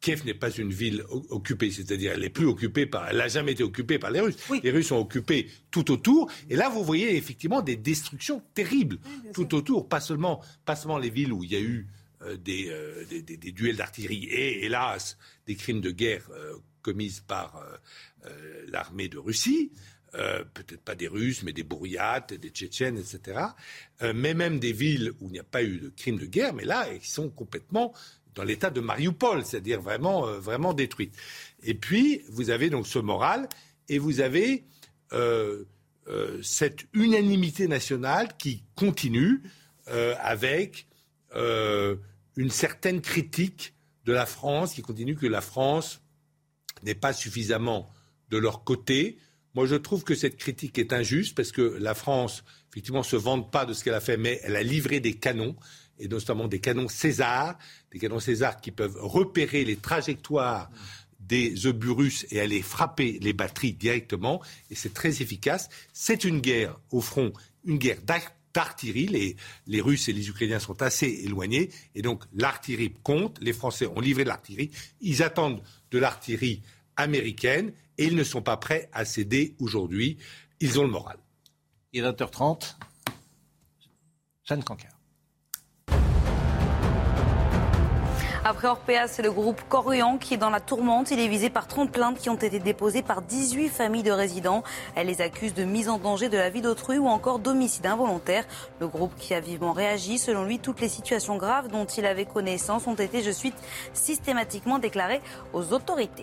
[0.00, 3.52] Kiev n'est pas une ville occupée, c'est-à-dire elle n'est plus occupée par, elle n'a jamais
[3.52, 4.36] été occupée par les Russes.
[4.62, 8.98] Les Russes sont occupés tout autour, et là vous voyez effectivement des destructions terribles
[9.34, 11.86] tout autour, pas seulement, pas seulement les villes où il y a eu
[12.22, 17.62] euh, euh, des, des, duels d'artillerie et hélas des crimes de guerre euh, commis par
[18.68, 19.72] l'armée de Russie.
[20.12, 23.40] peut-être pas des Russes, mais des Bouriates, des Tchétchènes, etc.
[24.14, 26.64] mais même des villes où il n'y a pas eu de crimes de guerre, mais
[26.64, 27.92] là, ils sont complètement
[28.36, 31.14] dans l'état de Mariupol, c'est-à-dire vraiment, euh, vraiment détruite.
[31.64, 33.48] Et puis, vous avez donc ce moral,
[33.88, 34.64] et vous avez
[35.12, 35.64] euh,
[36.06, 39.42] euh, cette unanimité nationale qui continue
[40.20, 40.88] avec
[42.36, 43.72] une certaine critique
[44.04, 46.00] de la France, qui continue que la France
[46.82, 47.88] n'est pas suffisamment
[48.30, 49.16] de leur côté.
[49.54, 53.52] Moi, je trouve que cette critique est injuste parce que la France, effectivement, se vante
[53.52, 55.54] pas de ce qu'elle a fait, mais elle a livré des canons
[55.98, 57.58] et notamment des canons César,
[57.90, 60.70] des canons César qui peuvent repérer les trajectoires
[61.20, 64.40] des obus russes et aller frapper les batteries directement.
[64.70, 65.68] Et c'est très efficace.
[65.92, 67.32] C'est une guerre, au front,
[67.64, 68.00] une guerre
[68.54, 69.06] d'artillerie.
[69.06, 71.70] Les, les Russes et les Ukrainiens sont assez éloignés.
[71.94, 73.38] Et donc l'artillerie compte.
[73.40, 74.70] Les Français ont livré de l'artillerie.
[75.00, 76.62] Ils attendent de l'artillerie
[76.96, 80.18] américaine et ils ne sont pas prêts à céder aujourd'hui.
[80.60, 81.18] Ils ont le moral.
[81.92, 82.76] Il est 20h30.
[84.44, 84.95] Jeanne Cancard.
[88.48, 91.10] Après Orpea, c'est le groupe Corian qui est dans la tourmente.
[91.10, 94.62] Il est visé par 30 plaintes qui ont été déposées par 18 familles de résidents.
[94.94, 98.44] Elle les accuse de mise en danger de la vie d'autrui ou encore d'homicide involontaire.
[98.78, 102.24] Le groupe qui a vivement réagi, selon lui, toutes les situations graves dont il avait
[102.24, 103.52] connaissance ont été, je suis,
[103.92, 106.22] systématiquement déclarées aux autorités.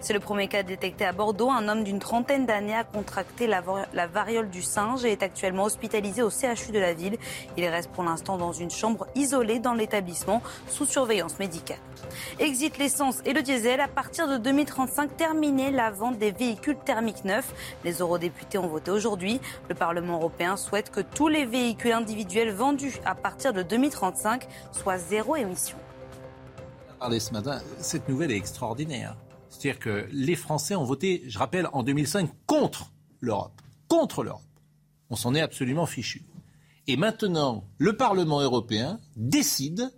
[0.00, 1.50] C'est le premier cas détecté à Bordeaux.
[1.50, 3.62] Un homme d'une trentaine d'années a contracté la,
[4.06, 7.18] variole du singe et est actuellement hospitalisé au CHU de la ville.
[7.56, 11.78] Il reste pour l'instant dans une chambre isolée dans l'établissement sous surveillance médicale.
[12.38, 13.80] Exit l'essence et le diesel.
[13.80, 17.52] À partir de 2035, terminer la vente des véhicules thermiques neufs.
[17.84, 19.40] Les eurodéputés ont voté aujourd'hui.
[19.68, 24.98] Le Parlement européen souhaite que tous les véhicules individuels vendus à partir de 2035 soient
[24.98, 25.76] zéro émission.
[26.98, 29.16] Parlé ce matin, cette nouvelle est extraordinaire.
[29.62, 33.62] C'est-à-dire que les Français ont voté, je rappelle, en 2005 contre l'Europe.
[33.86, 34.42] Contre l'Europe.
[35.08, 36.24] On s'en est absolument fichu.
[36.88, 39.92] Et maintenant, le Parlement européen décide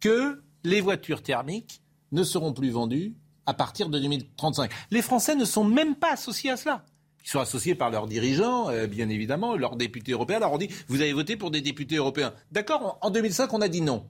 [0.00, 3.12] que les voitures thermiques ne seront plus vendues
[3.44, 4.70] à partir de 2035.
[4.90, 6.86] Les Français ne sont même pas associés à cela.
[7.22, 10.38] Ils sont associés par leurs dirigeants, euh, bien évidemment, leurs députés européens.
[10.38, 12.32] Alors on dit, vous avez voté pour des députés européens.
[12.50, 14.06] D'accord, en 2005, on a dit non.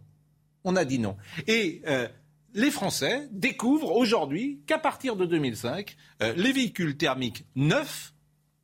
[0.63, 1.17] On a dit non.
[1.49, 2.07] Et euh,
[2.55, 8.13] les Français découvrent aujourd'hui qu'à partir de 2005, euh, les véhicules thermiques neufs,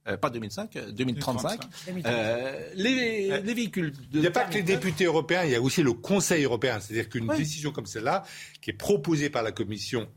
[0.07, 1.61] euh, pas 2005, 2035,
[2.07, 3.93] euh, les, véhicules...
[4.13, 6.81] il n'y a pas que les députés européens, il y a aussi le Conseil européen.
[6.81, 8.25] C'est-à-dire qu'une décision comme celle-là,
[8.61, 10.09] qui est proposée par la Commission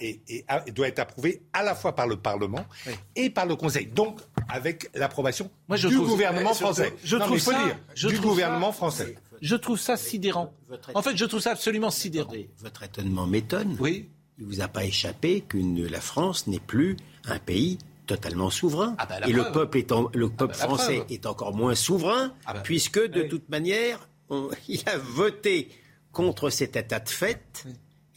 [0.00, 2.64] et, doit être approuvée à la fois par le Parlement
[3.16, 3.86] et par le Conseil.
[3.86, 6.94] Donc, avec l'approbation du gouvernement français.
[7.02, 7.58] Je, trouve ça,
[7.94, 9.16] du gouvernement français.
[9.31, 10.54] Je trouve ça sidérant.
[10.94, 12.32] En fait, je trouve ça absolument sidérant.
[12.58, 13.76] Votre étonnement m'étonne.
[13.80, 14.08] Oui.
[14.38, 18.94] Il ne vous a pas échappé que la France n'est plus un pays totalement souverain.
[18.98, 22.54] Ah bah, et le peuple, est le ah bah, français est encore moins souverain, ah
[22.54, 24.08] bah, puisque de toute manière,
[24.68, 25.68] il a voté
[26.12, 27.66] contre cet état de fait.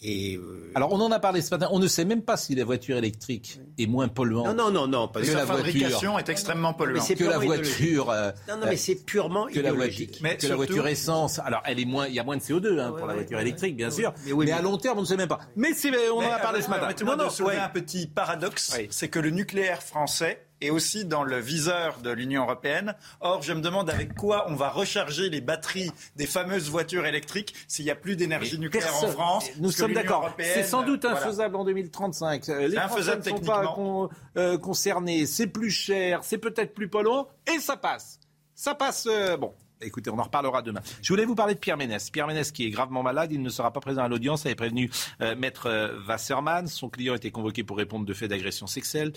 [0.03, 1.69] Et euh, Alors, on en a parlé ce matin.
[1.71, 4.47] On ne sait même pas si la voiture électrique est moins polluante.
[4.47, 5.65] non, non, non, non, parce Que Sa la voiture.
[5.65, 7.05] fabrication est extrêmement polluante.
[7.05, 7.77] c'est que la idéologique.
[7.77, 8.09] voiture.
[8.11, 10.19] euh, Non, non, mais c'est purement que la voiture, idéologique.
[10.21, 11.39] Mais que la voiture essence.
[11.39, 13.37] Alors, elle est moins, il y a moins de CO2 hein, Ouais, pour la voiture
[13.37, 14.13] ouais, électrique, bien ouais, sûr.
[14.17, 15.39] Mais, Mais oui, mais- à long terme, on ne sait même pas.
[15.55, 16.87] Mais c'est, on en a parlé euh, ce matin.
[17.05, 17.55] Non, de non, ouais.
[17.55, 18.87] un petit paradoxe, Oui.
[18.91, 22.95] c'est que le nucléaire français est aussi dans le viseur de l'Union européenne.
[23.21, 27.53] Or, je me demande avec quoi on va recharger les batteries des fameuses voitures électriques
[27.67, 29.49] s'il n'y a plus d'énergie nucléaire Personne- en France.
[29.59, 30.31] Nous sommes d'accord.
[30.39, 31.19] C'est sans doute voilà.
[31.19, 32.49] infaisable en 2035.
[32.49, 35.25] Euh, Les Français ne sont pas con- euh, concernés.
[35.25, 38.19] C'est plus cher, c'est peut-être plus polluant, et ça passe.
[38.53, 39.07] Ça passe.
[39.09, 39.53] euh, bon.
[39.85, 40.81] Écoutez, on en reparlera demain.
[41.01, 42.09] Je voulais vous parler de Pierre Ménès.
[42.09, 44.89] Pierre Ménès qui est gravement malade, il ne sera pas présent à l'audience, avait prévenu
[45.21, 46.67] euh, Maître euh, Wasserman.
[46.67, 49.13] Son client était convoqué pour répondre de faits d'agression sexuelle.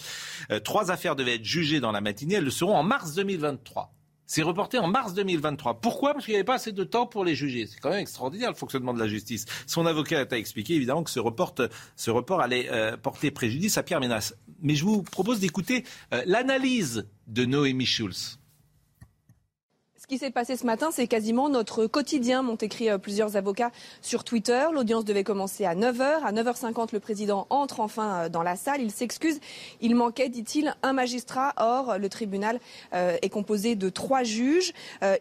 [0.50, 3.94] Euh, trois affaires devaient être jugées dans la matinée, elles le seront en mars 2023.
[4.26, 5.80] C'est reporté en mars 2023.
[5.80, 6.12] Pourquoi?
[6.12, 7.66] Parce qu'il n'y avait pas assez de temps pour les juger.
[7.66, 9.46] C'est quand même extraordinaire le fonctionnement de la justice.
[9.66, 12.68] Son avocat a expliqué évidemment que ce, report, allait
[13.02, 14.34] porter préjudice à Pierre Ménès.
[14.60, 15.84] Mais je vous propose d'écouter
[16.26, 18.38] l'analyse de Noémie Schulz.
[20.08, 23.70] Ce qui s'est passé ce matin, c'est quasiment notre quotidien, m'ont écrit euh, plusieurs avocats
[24.00, 24.64] sur Twitter.
[24.72, 26.22] L'audience devait commencer à 9h.
[26.24, 28.80] À 9h50, le président entre enfin euh, dans la salle.
[28.80, 29.38] Il s'excuse.
[29.82, 31.52] Il manquait, dit-il, un magistrat.
[31.58, 32.58] Or, le tribunal
[32.94, 34.72] euh, est composé de trois juges.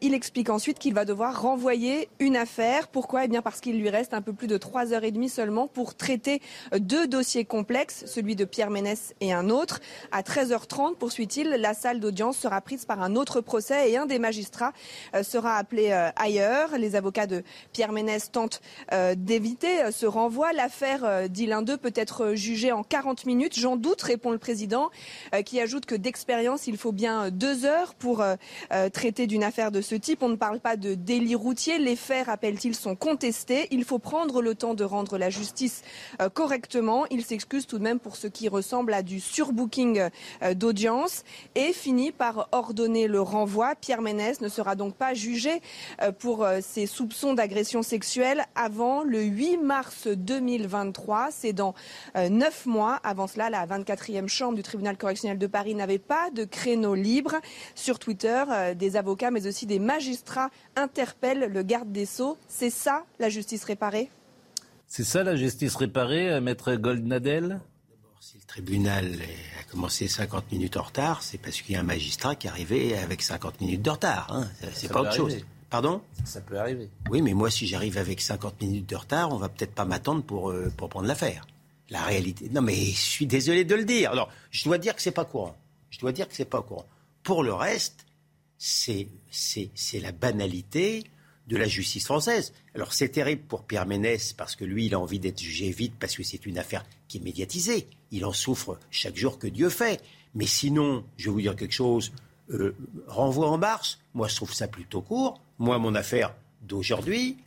[0.01, 2.87] Il explique ensuite qu'il va devoir renvoyer une affaire.
[2.87, 3.25] Pourquoi?
[3.25, 5.67] Eh bien parce qu'il lui reste un peu plus de trois heures et demie seulement
[5.67, 6.41] pour traiter
[6.77, 9.81] deux dossiers complexes, celui de Pierre Ménès et un autre.
[10.13, 14.19] À 13h30, poursuit-il, la salle d'audience sera prise par un autre procès et un des
[14.19, 14.71] magistrats
[15.23, 16.77] sera appelé euh, ailleurs.
[16.77, 18.61] Les avocats de Pierre Ménès tentent
[18.93, 20.53] euh, d'éviter euh, ce renvoi.
[20.53, 23.57] L'affaire, euh, dit l'un d'eux, peut être jugée en 40 minutes.
[23.59, 24.89] J'en doute, répond le président,
[25.33, 28.35] euh, qui ajoute que d'expérience, il faut bien euh, deux heures pour euh,
[28.71, 30.23] euh, traiter d'une affaire de ce type.
[30.23, 31.77] On ne parle pas de délit routier.
[31.79, 33.67] Les faits, rappelle-t-il, sont contestés.
[33.71, 35.81] Il faut prendre le temps de rendre la justice
[36.21, 37.05] euh, correctement.
[37.11, 40.09] Il s'excuse tout de même pour ce qui ressemble à du surbooking
[40.43, 41.23] euh, d'audience
[41.55, 43.75] et finit par ordonner le renvoi.
[43.75, 45.61] Pierre Ménès ne sera donc pas jugé
[46.01, 51.29] euh, pour euh, ses soupçons d'agression sexuelle avant le 8 mars 2023.
[51.31, 51.73] C'est dans
[52.15, 52.99] euh, neuf mois.
[53.03, 57.35] Avant cela, la 24e chambre du tribunal correctionnel de Paris n'avait pas de créneau libre.
[57.75, 62.37] Sur Twitter, euh, des avocats mais aussi des magistrats interpellent le garde des Sceaux.
[62.47, 64.09] C'est ça la justice réparée?
[64.87, 67.59] C'est ça la justice réparée, euh, maître Goldnadel?
[68.29, 69.15] Si le tribunal
[69.57, 72.49] a commencé 50 minutes en retard, c'est parce qu'il y a un magistrat qui est
[72.49, 74.27] arrivé avec 50 minutes de retard.
[74.33, 74.49] hein.
[74.73, 75.31] C'est pas autre chose.
[75.31, 75.45] arriver.
[75.69, 76.01] Pardon?
[76.25, 76.89] Ça peut arriver.
[77.09, 80.23] Oui, mais moi, si j'arrive avec 50 minutes de retard, on va peut-être pas m'attendre
[80.23, 81.47] pour, euh, pour prendre l'affaire.
[81.89, 82.49] La réalité.
[82.49, 84.11] Non, mais je suis désolé de le dire.
[84.11, 85.55] Alors, je dois dire que c'est pas courant.
[85.89, 86.85] Je dois dire que c'est pas courant.
[87.23, 88.05] Pour le reste,
[88.57, 89.07] c'est
[90.01, 91.05] la banalité
[91.47, 92.51] de la justice française.
[92.75, 95.93] Alors, c'est terrible pour Pierre Ménès parce que lui, il a envie d'être jugé vite
[95.97, 97.87] parce que c'est une affaire qui est médiatisée.
[98.11, 100.01] Il en souffre chaque jour que Dieu fait.
[100.35, 102.11] Mais sinon, je vais vous dire quelque chose.
[102.51, 102.75] Euh,
[103.07, 105.41] renvoi en mars, moi, je trouve ça plutôt court.
[105.59, 107.37] Moi, mon affaire d'aujourd'hui,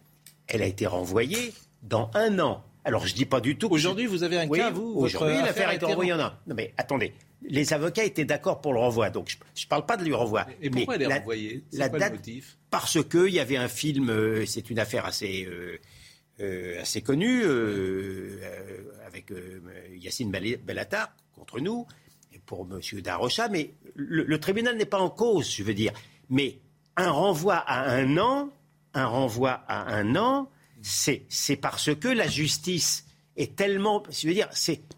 [0.48, 2.62] elle a été renvoyée dans un an.
[2.84, 3.68] Alors, je dis pas du tout.
[3.70, 6.26] Aujourd'hui, vous avez un Oui, cas, vous Aujourd'hui, affaire l'affaire a été renvoyée en un
[6.28, 6.32] an.
[6.46, 7.12] Non, mais attendez.
[7.42, 10.46] Les avocats étaient d'accord pour le renvoi, donc je ne parle pas de lui renvoi.
[10.60, 11.64] Et pourquoi Mais elle est la- renvoyée?
[11.70, 12.58] C'est la quoi date, le motif?
[12.70, 15.78] Parce qu'il y avait un film, euh, c'est une affaire assez, euh,
[16.40, 19.60] euh, assez connue, euh, euh, avec euh,
[19.96, 21.86] Yacine Bel- Bellatar contre nous,
[22.32, 23.00] et pour M.
[23.00, 25.92] Darrocha, mais le, tribunal n'est pas en cause, je veux dire.
[26.28, 26.58] Mais
[26.96, 28.50] un renvoi à un an,
[28.94, 30.50] un renvoi à un an,
[30.82, 34.48] c'est parce que la justice est tellement, je veux dire,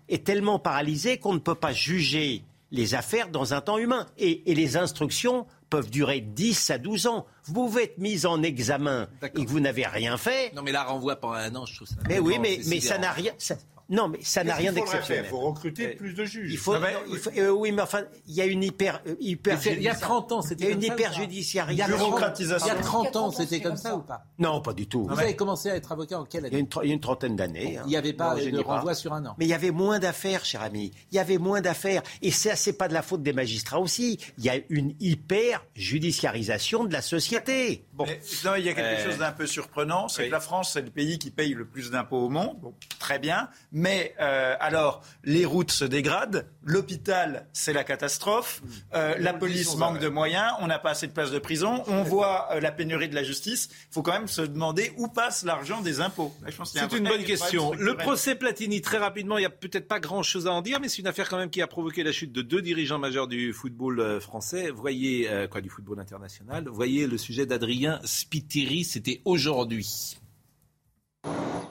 [0.08, 4.06] est tellement paralysée qu'on ne peut pas juger les affaires dans un temps humain.
[4.18, 7.24] Et les instructions peuvent durer 10 à 12 ans.
[7.44, 10.52] Vous pouvez être mis en examen et que vous n'avez rien fait.
[10.54, 11.94] Non, mais là, renvoi pendant un an, je trouve ça.
[12.10, 13.32] Mais oui, mais, ça n'a rien.
[13.38, 13.56] ça-
[13.88, 15.24] non, mais ça n'a rien d'exceptionnel.
[15.26, 16.52] Il faut recruter plus de juges.
[16.52, 18.62] Il faut, Non, mais- non, il faut- euh, oui, mais enfin, il y a une
[18.62, 19.38] hyper, euh, il
[19.82, 21.72] y a 30 ans, c'était Il y a une comme ça hyper judiciarisation.
[21.72, 22.66] Il y a 30 Bureaucratisation.
[22.66, 25.04] Il y a 30 ans, c'était comme ça ou pas Non, pas du tout.
[25.06, 26.94] Vous avez commencé à être avocat en quelle Il y a année il y a
[26.94, 27.78] une trentaine d'années.
[27.78, 27.82] hein.
[27.86, 29.34] Il n'y avait pas de renvoi sur un an.
[29.38, 30.92] Mais il y avait moins d'affaires, cher ami.
[31.10, 32.02] Il y avait moins d'affaires.
[32.22, 34.18] Et ça, c'est pas de la faute des magistrats aussi.
[34.38, 37.84] Il y a une hyper judiciarisation de la société.
[37.92, 38.04] Bon.
[38.06, 40.28] Mais, non, il y a quelque Euh, chose d'un peu surprenant, c'est oui.
[40.28, 42.58] que la France, c'est le pays qui paye le plus d'impôts au monde.
[42.60, 42.74] Bon,
[43.12, 43.48] très bien.
[43.72, 48.62] Mais euh, alors, les routes se dégradent, l'hôpital, c'est la catastrophe,
[48.94, 52.02] euh, la police manque de moyens, on n'a pas assez de places de prison, on
[52.02, 53.68] voit euh, la pénurie de la justice.
[53.90, 56.32] Il faut quand même se demander où passe l'argent des impôts.
[56.46, 57.72] Un C'est une bonne question.
[57.74, 60.88] Le procès Platini, très rapidement, il n'y a peut-être pas grand-chose à en dire, mais
[60.88, 63.52] c'est une affaire quand même qui a provoqué la chute de deux dirigeants majeurs du
[63.52, 64.70] football français.
[64.70, 66.68] Voyez, euh, quoi, du football international.
[66.68, 70.16] Voyez le sujet d'Adrien Spiteri, c'était aujourd'hui.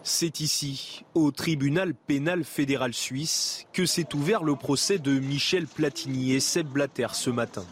[0.03, 6.33] C'est ici, au tribunal pénal fédéral suisse, que s'est ouvert le procès de Michel Platini
[6.33, 7.63] et Seb Blatter ce matin.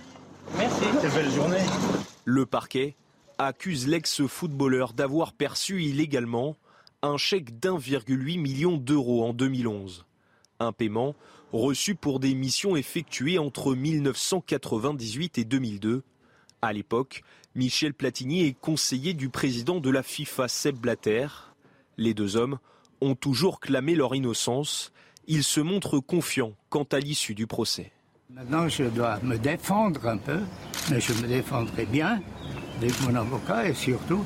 [0.58, 1.58] Merci, belle journée.
[2.26, 2.96] Le parquet
[3.40, 6.56] accuse l'ex-footballeur d'avoir perçu illégalement
[7.02, 10.06] un chèque d'1,8 million d'euros en 2011.
[10.60, 11.16] Un paiement
[11.52, 16.04] reçu pour des missions effectuées entre 1998 et 2002.
[16.62, 17.24] À l'époque,
[17.56, 21.28] Michel Platini est conseiller du président de la FIFA, Seb Blatter.
[22.00, 22.60] Les deux hommes
[23.02, 24.94] ont toujours clamé leur innocence.
[25.28, 27.92] Ils se montrent confiants quant à l'issue du procès.
[28.34, 30.40] Maintenant, je dois me défendre un peu,
[30.90, 32.22] mais je me défendrai bien
[32.78, 34.24] avec mon avocat et surtout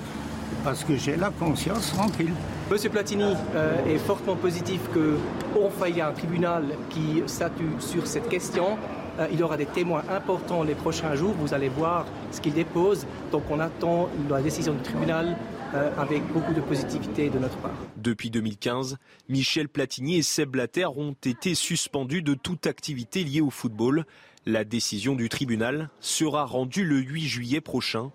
[0.64, 2.34] parce que j'ai la conscience tranquille.
[2.70, 8.78] Monsieur Platini euh, est fortement positif qu'on faille un tribunal qui statue sur cette question.
[9.20, 11.34] Euh, il y aura des témoins importants les prochains jours.
[11.40, 13.08] Vous allez voir ce qu'il dépose.
[13.32, 15.36] Donc on attend la décision du tribunal
[15.74, 17.76] euh, avec beaucoup de positivité de notre part.
[17.98, 18.98] Depuis 2015,
[19.30, 24.06] Michel Platini et Seb Blatter ont été suspendus de toute activité liée au football.
[24.46, 28.12] La décision du tribunal sera rendue le 8 juillet prochain.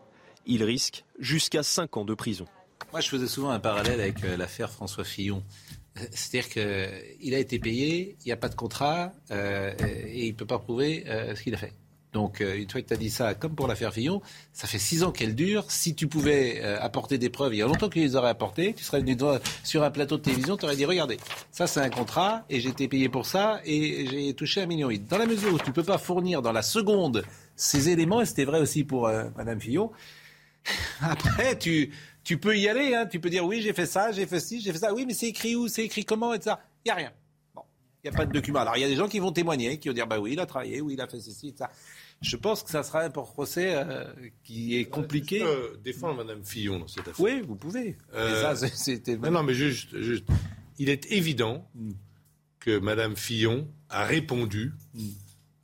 [0.46, 2.46] Il risque jusqu'à 5 ans de prison.
[2.92, 5.42] Moi, je faisais souvent un parallèle avec euh, l'affaire François Fillon.
[5.98, 9.74] Euh, c'est-à-dire qu'il a été payé, il n'y a pas de contrat euh,
[10.06, 11.72] et il ne peut pas prouver ce qu'il a fait.
[12.12, 15.02] Donc, une fois que tu as dit ça, comme pour l'affaire Fillon, ça fait six
[15.02, 15.70] ans qu'elle dure.
[15.70, 18.82] Si tu pouvais apporter des preuves, il y a longtemps qu'ils les auraient apportées, tu
[18.82, 19.16] serais venu
[19.62, 21.18] sur un plateau de télévision, tu aurais dit regardez,
[21.52, 24.88] ça c'est un contrat et j'ai été payé pour ça et j'ai touché un million.
[25.08, 27.24] Dans la mesure où tu ne peux pas fournir dans la seconde
[27.56, 29.90] ces éléments, et c'était vrai aussi pour Madame Fillon,
[31.00, 31.92] après tu,
[32.28, 33.06] tu peux y aller, hein.
[33.06, 34.92] tu peux dire oui, j'ai fait ça, j'ai fait ci, j'ai fait ça.
[34.92, 36.60] Oui, mais c'est écrit où, c'est écrit comment, et ça.
[36.84, 37.12] Il n'y a rien.
[38.04, 38.60] Il n'y a pas de document.
[38.60, 40.40] Alors, il y a des gens qui vont témoigner, qui vont dire bah oui, il
[40.40, 41.70] a travaillé, oui, il a fait ceci, ça.
[42.20, 44.04] Je pense que ça sera un procès euh,
[44.42, 45.40] qui est compliqué.
[45.40, 47.20] Je défendre Mme Fillon dans cette affaire.
[47.20, 47.96] Oui, vous pouvez.
[48.14, 48.54] Euh,
[49.22, 50.26] non, non, mais juste, juste,
[50.78, 51.90] il est évident mm.
[52.61, 55.00] que Mme Fillon a répondu mm.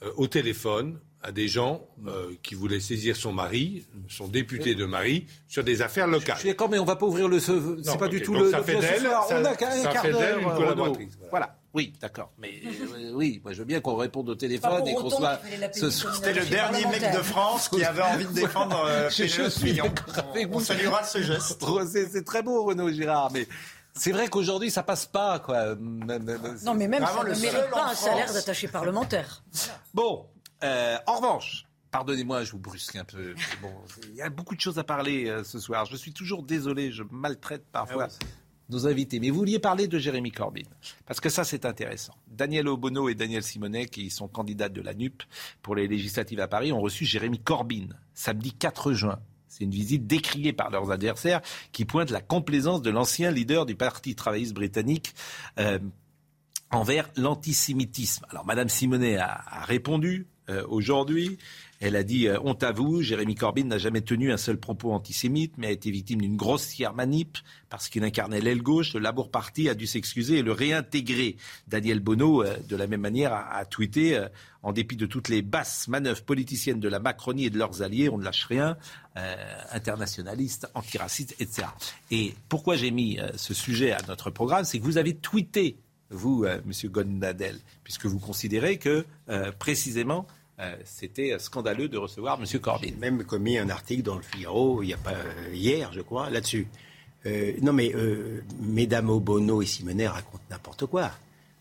[0.05, 4.85] euh, au téléphone à des gens euh, qui voulaient saisir son mari, son député de
[4.85, 6.37] mari, sur des affaires locales.
[6.37, 7.41] Je suis d'accord, mais on ne va pas ouvrir le.
[7.41, 8.51] C'est pas du tout le.
[8.51, 9.09] Ça fait d'elle.
[9.31, 10.39] On a qu'un quart d'heure.
[10.39, 11.19] une collaboratrice.
[11.31, 11.59] Voilà.
[11.75, 12.31] Oui, d'accord.
[12.39, 15.41] Mais euh, oui, moi je veux bien qu'on réponde au téléphone et qu'on soit.
[15.73, 19.93] C'était le dernier mec de France qui avait envie de défendre euh, je, suis on,
[20.53, 21.65] on saluera ce geste.
[22.11, 23.47] C'est très beau, Renaud Girard, mais.
[23.97, 25.77] C'est vrai qu'aujourd'hui, ça passe pas, quoi.
[25.77, 29.45] Non, mais même ça ne mérite pas un salaire d'attaché parlementaire.
[29.93, 30.27] Bon,
[30.65, 33.37] euh, en revanche, Pardonnez-moi, je vous brusque un peu.
[33.63, 33.73] Bon,
[34.09, 35.85] il y a beaucoup de choses à parler euh, ce soir.
[35.85, 38.25] Je suis toujours désolé, je maltraite parfois ah
[38.69, 39.21] nos invités.
[39.21, 40.63] Mais vous vouliez parler de Jérémy Corbyn,
[41.07, 42.15] parce que ça, c'est intéressant.
[42.29, 45.23] Daniel Obono et Daniel Simonet, qui sont candidats de la NUP
[45.63, 49.19] pour les législatives à Paris, ont reçu Jérémy Corbyn samedi 4 juin.
[49.49, 53.77] C'est une visite décriée par leurs adversaires qui pointe la complaisance de l'ancien leader du
[53.77, 55.15] Parti travailliste britannique.
[55.59, 55.79] Euh,
[56.71, 58.27] envers l'antisémitisme.
[58.31, 61.39] Alors, Madame Simonet a répondu, euh, aujourd'hui.
[61.85, 64.93] Elle a dit euh, Honte à vous, Jérémy Corbyn n'a jamais tenu un seul propos
[64.93, 67.37] antisémite, mais a été victime d'une grossière manip
[67.69, 68.95] parce qu'il incarnait l'aile gauche.
[68.95, 71.37] Le Labour Party a dû s'excuser et le réintégrer.
[71.69, 74.19] Daniel Bono, euh, de la même manière, a, tweeté
[74.63, 78.09] En dépit de toutes les basses manœuvres politiciennes de la Macronie et de leurs alliés,
[78.09, 78.79] on ne lâche rien,
[79.71, 81.69] internationalistes, antiracistes, etc.
[82.11, 85.77] Et pourquoi j'ai mis ce sujet à notre programme C'est que vous avez tweeté
[86.09, 86.73] vous, M.
[86.85, 89.05] Gondadel, puisque vous considérez que,
[89.59, 90.27] précisément,
[90.61, 92.61] euh, c'était scandaleux de recevoir M.
[92.61, 92.89] Corbyn.
[92.89, 96.01] J'ai même commis un article dans le Figaro, il y a pas, euh, hier, je
[96.01, 96.69] crois, là-dessus.
[97.27, 97.93] Euh, non, mais
[98.61, 101.11] Mesdames Obono et Simonet racontent n'importe quoi.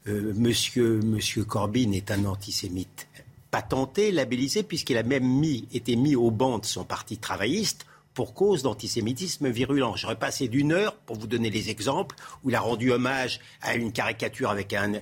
[0.05, 3.07] monsieur, monsieur Corbyn est un antisémite
[3.49, 8.63] patenté, labellisé, puisqu'il a même été mis au banc de son parti travailliste pour cause
[8.63, 9.95] d'antisémitisme virulent.
[9.95, 13.75] J'aurais passé d'une heure pour vous donner les exemples où il a rendu hommage à
[13.75, 14.99] une caricature avec un, euh,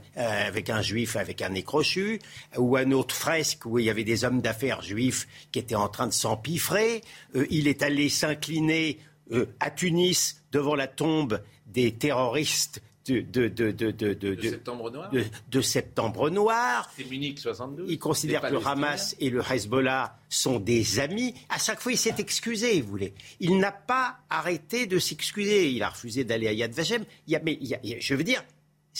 [0.47, 2.19] avec un juif avec un nez crochu,
[2.57, 5.75] ou à une autre fresque où il y avait des hommes d'affaires juifs qui étaient
[5.75, 7.01] en train de s'empiffrer.
[7.35, 8.99] Euh, il est allé s'incliner
[9.31, 15.11] euh, à Tunis devant la tombe des terroristes de, de, de, de, septembre noir.
[15.49, 16.91] De, septembre noir.
[16.95, 17.91] C'est Munich 72.
[17.91, 21.33] Il considère que le Hamas et le Hezbollah sont des amis.
[21.49, 23.13] À chaque fois, il s'est excusé, vous voulez.
[23.39, 25.71] Il n'a pas arrêté de s'excuser.
[25.71, 27.03] Il a refusé d'aller à Yad Vashem.
[27.27, 27.59] Il y a, mais
[27.99, 28.43] je veux dire,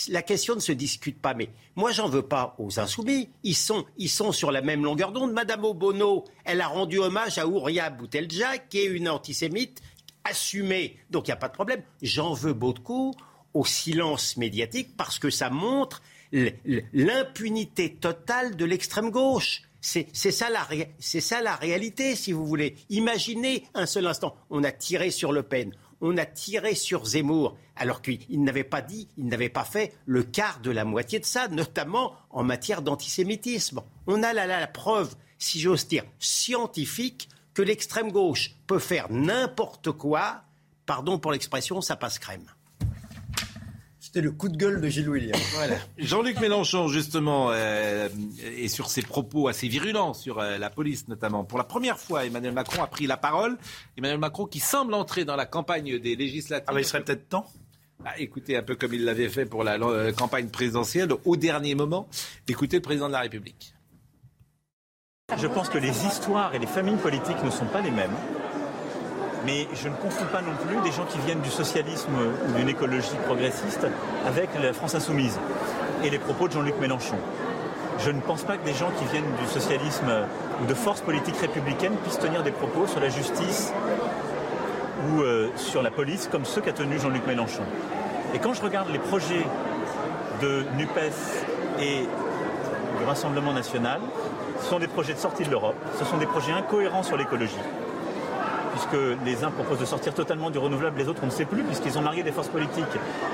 [0.10, 1.34] la question ne se discute pas.
[1.34, 3.30] Mais moi, j'en veux pas aux insoumis.
[3.44, 5.34] Ils sont, ils sont sur la même longueur d'onde.
[5.34, 9.82] Madame Obono, elle a rendu hommage à Ouria Boutelja, qui est une antisémite
[10.24, 10.98] assumée.
[11.10, 11.84] Donc, il n'y a pas de problème.
[12.02, 13.14] J'en veux beaucoup
[13.54, 19.64] au silence médiatique parce que ça montre l'impunité totale de l'extrême gauche.
[19.82, 22.76] C'est ça, la, réalité, si vous voulez.
[22.90, 27.58] Imaginez un seul instant, on a tiré sur Le Pen, on a tiré sur Zemmour,
[27.76, 31.26] alors qu'il n'avait pas dit, il n'avait pas fait le quart de la moitié de
[31.26, 33.82] ça, notamment en matière d'antisémitisme.
[34.06, 39.12] On a là, là la preuve, si j'ose dire, scientifique, que l'extrême gauche peut faire
[39.12, 40.44] n'importe quoi.
[40.86, 42.46] Pardon pour l'expression, ça passe crème.
[44.12, 45.40] C'était le coup de gueule de Gilles William.
[45.54, 45.78] Voilà.
[45.98, 48.10] Jean-Luc Mélenchon, justement, euh,
[48.58, 51.46] et sur ses propos assez virulents sur euh, la police, notamment.
[51.46, 53.58] Pour la première fois, Emmanuel Macron a pris la parole.
[53.98, 56.66] Emmanuel Macron qui semble entrer dans la campagne des législatives.
[56.68, 57.46] Ah, mais il serait peut-être temps
[58.04, 61.76] bah, écoutez, un peu comme il l'avait fait pour la euh, campagne présidentielle, au dernier
[61.76, 62.10] moment.
[62.50, 63.76] Écoutez le président de la République.
[65.38, 68.12] Je pense que les histoires et les familles politiques ne sont pas les mêmes.
[69.46, 72.12] Mais je ne confonds pas non plus des gens qui viennent du socialisme
[72.48, 73.88] ou d'une écologie progressiste
[74.28, 75.40] avec la France insoumise
[76.04, 77.18] et les propos de Jean-Luc Mélenchon.
[78.00, 80.12] Je ne pense pas que des gens qui viennent du socialisme
[80.62, 83.74] ou de forces politiques républicaines puissent tenir des propos sur la justice
[85.10, 87.64] ou euh, sur la police comme ceux qu'a tenu Jean-Luc Mélenchon.
[88.36, 89.46] Et quand je regarde les projets
[90.42, 91.46] de NUPES
[91.80, 92.08] et
[93.00, 94.02] du Rassemblement national,
[94.62, 97.58] ce sont des projets de sortie de l'Europe, ce sont des projets incohérents sur l'écologie
[98.92, 101.64] puisque les uns proposent de sortir totalement du renouvelable, les autres on ne sait plus,
[101.64, 102.86] puisqu'ils ont marié des forces politiques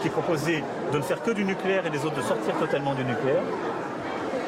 [0.02, 3.04] qui proposaient de ne faire que du nucléaire et les autres de sortir totalement du
[3.04, 3.42] nucléaire.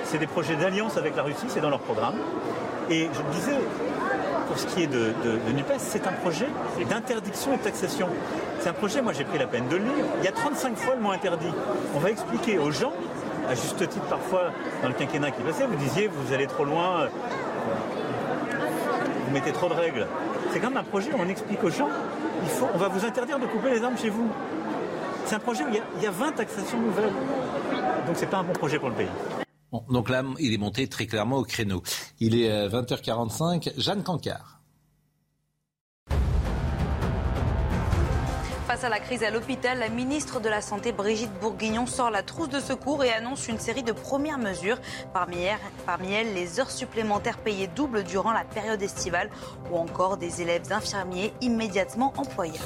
[0.04, 2.16] C'est des projets d'alliance avec la Russie, c'est dans leur programme.
[2.90, 3.60] Et je le disais,
[4.48, 5.14] pour ce qui est de,
[5.54, 6.48] NUPES, c'est un projet
[6.90, 8.08] d'interdiction et de taxation.
[8.60, 10.06] C'est un projet, moi j'ai pris la peine de le lire.
[10.20, 11.54] Il y a 35 fois le mot interdit.
[11.96, 12.94] On va expliquer aux gens,
[13.48, 14.52] à juste titre parfois
[14.82, 17.08] dans le quinquennat qui passait, vous disiez vous allez trop loin,
[19.26, 20.08] vous mettez trop de règles.
[20.52, 21.90] C'est quand même un projet où on explique aux gens,
[22.44, 24.30] il faut, on va vous interdire de couper les armes chez vous.
[25.26, 27.14] C'est un projet où il y, a, 20 taxations nouvelles.
[28.08, 29.08] Donc c'est pas un bon projet pour le pays.
[29.90, 31.84] donc là, il est monté très clairement au créneau.
[32.20, 33.80] Il est 20h45.
[33.80, 34.59] Jeanne Cancard.
[38.70, 42.22] Face à la crise à l'hôpital, la ministre de la Santé, Brigitte Bourguignon, sort la
[42.22, 44.78] trousse de secours et annonce une série de premières mesures.
[45.12, 45.42] Parmi,
[46.14, 49.32] elles, les heures supplémentaires payées double durant la période estivale
[49.72, 52.60] ou encore des élèves infirmiers immédiatement employés.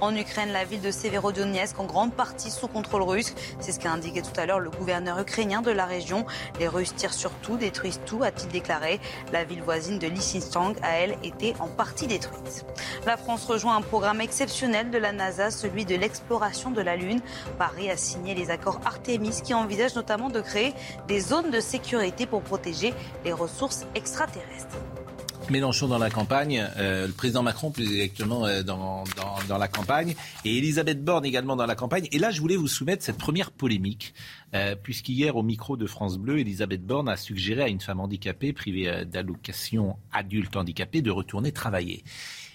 [0.00, 3.34] En Ukraine, la ville de Severodonetsk, en grande partie sous contrôle russe.
[3.60, 6.24] C'est ce qu'a indiqué tout à l'heure le gouverneur ukrainien de la région.
[6.58, 9.00] Les Russes tirent sur tout, détruisent tout, a-t-il déclaré.
[9.32, 12.64] La ville voisine de Lysychansk a, elle, été en partie détruite.
[13.06, 17.20] La France rejoint un programme exceptionnel de la NASA, celui de l'exploration de la Lune.
[17.58, 20.72] Paris a signé les accords Artemis qui envisagent notamment de créer
[21.08, 24.76] des zones de sécurité pour protéger les ressources extraterrestres.
[25.50, 29.02] Mélenchon dans la campagne, euh, le président Macron plus exactement euh, dans,
[29.48, 30.14] dans, la campagne,
[30.44, 32.08] et Elisabeth Borne également dans la campagne.
[32.12, 34.14] Et là, je voulais vous soumettre cette première polémique,
[34.54, 38.52] euh, puisqu'hier, au micro de France Bleu, Elisabeth Borne a suggéré à une femme handicapée,
[38.52, 42.04] privée d'allocation adulte handicapé, de retourner travailler.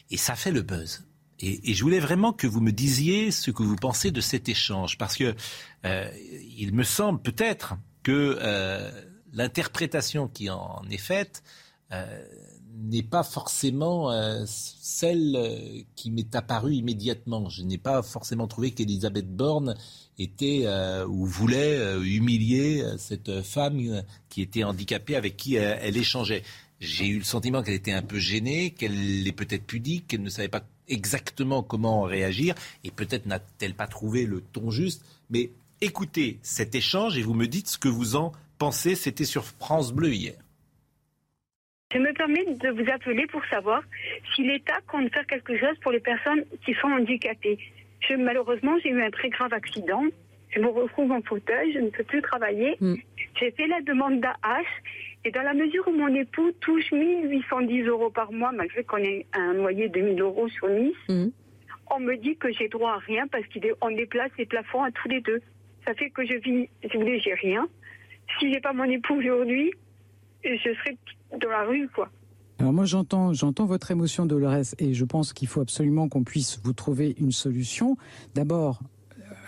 [0.10, 1.06] Et ça fait le buzz.
[1.42, 4.98] Et, je voulais vraiment que vous me disiez ce que vous pensez de cet échange,
[4.98, 5.36] parce que
[5.84, 8.38] il me semble peut-être que
[9.34, 11.44] l'interprétation qui en est faite
[12.78, 17.50] n'est pas forcément euh, celle euh, qui m'est apparue immédiatement.
[17.50, 19.76] Je n'ai pas forcément trouvé qu'Elisabeth Borne
[20.18, 26.44] était euh, ou voulait humilier cette femme qui était handicapée avec qui elle échangeait.
[26.80, 30.30] J'ai eu le sentiment qu'elle était un peu gênée, qu'elle est peut-être pudique, qu'elle ne
[30.30, 35.04] savait pas exactement comment réagir, et peut-être n'a-t-elle pas trouvé le ton juste.
[35.30, 35.50] Mais
[35.82, 38.96] écoutez cet échange et vous me dites ce que vous en pensez.
[38.96, 40.36] C'était sur France Bleu hier.
[41.94, 43.82] Je me permets de vous appeler pour savoir
[44.34, 47.58] si l'État compte faire quelque chose pour les personnes qui sont handicapées.
[48.08, 50.04] Je, malheureusement, j'ai eu un très grave accident.
[50.56, 52.78] Je me retrouve en fauteuil, je ne peux plus travailler.
[52.80, 52.96] Mm.
[53.40, 54.64] J'ai fait la demande d'AH
[55.24, 59.28] et dans la mesure où mon époux touche 1810 euros par mois, malgré qu'on ait
[59.34, 61.28] un loyer de 1000 euros sur Nice, mm.
[61.92, 65.08] on me dit que j'ai droit à rien parce qu'on déplace les plafonds à tous
[65.10, 65.42] les deux.
[65.86, 67.68] Ça fait que je vis, si vous voulez, j'ai rien.
[68.40, 69.72] Si j'ai pas mon époux aujourd'hui,
[70.44, 70.98] je serais
[71.40, 72.10] dans la rue, quoi.
[72.60, 76.62] Alors moi j'entends j'entends votre émotion Dolores et je pense qu'il faut absolument qu'on puisse
[76.64, 77.98] vous trouver une solution.
[78.36, 78.82] D'abord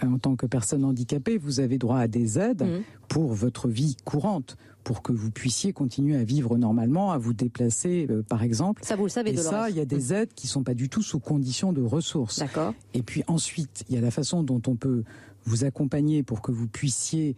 [0.04, 2.82] euh, en tant que personne handicapée, vous avez droit à des aides mmh.
[3.10, 8.08] pour votre vie courante, pour que vous puissiez continuer à vivre normalement, à vous déplacer,
[8.10, 8.84] euh, par exemple.
[8.84, 10.14] Ça, vous le savez, Et ça, il y a des mmh.
[10.14, 12.40] aides qui sont pas du tout sous condition de ressources.
[12.40, 12.74] D'accord.
[12.94, 15.04] Et puis ensuite, il y a la façon dont on peut
[15.46, 17.36] vous accompagner pour que vous puissiez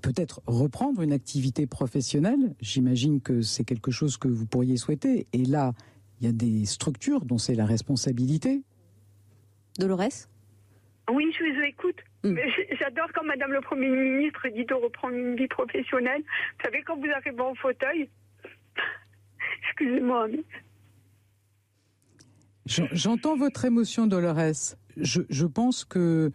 [0.00, 2.54] peut-être reprendre une activité professionnelle.
[2.60, 5.26] J'imagine que c'est quelque chose que vous pourriez souhaiter.
[5.32, 5.72] Et là,
[6.20, 8.62] il y a des structures dont c'est la responsabilité.
[9.78, 10.28] Dolores?
[11.12, 11.96] Oui, je vous écoute.
[12.24, 12.38] Hmm.
[12.80, 16.22] J'adore quand Madame le Premier ministre dit de reprendre une vie professionnelle.
[16.22, 18.08] Vous savez, quand vous arrivez en fauteuil,
[19.68, 20.28] excusez-moi.
[22.64, 24.74] J'entends votre émotion, Dolores.
[24.96, 26.32] Je, je pense que,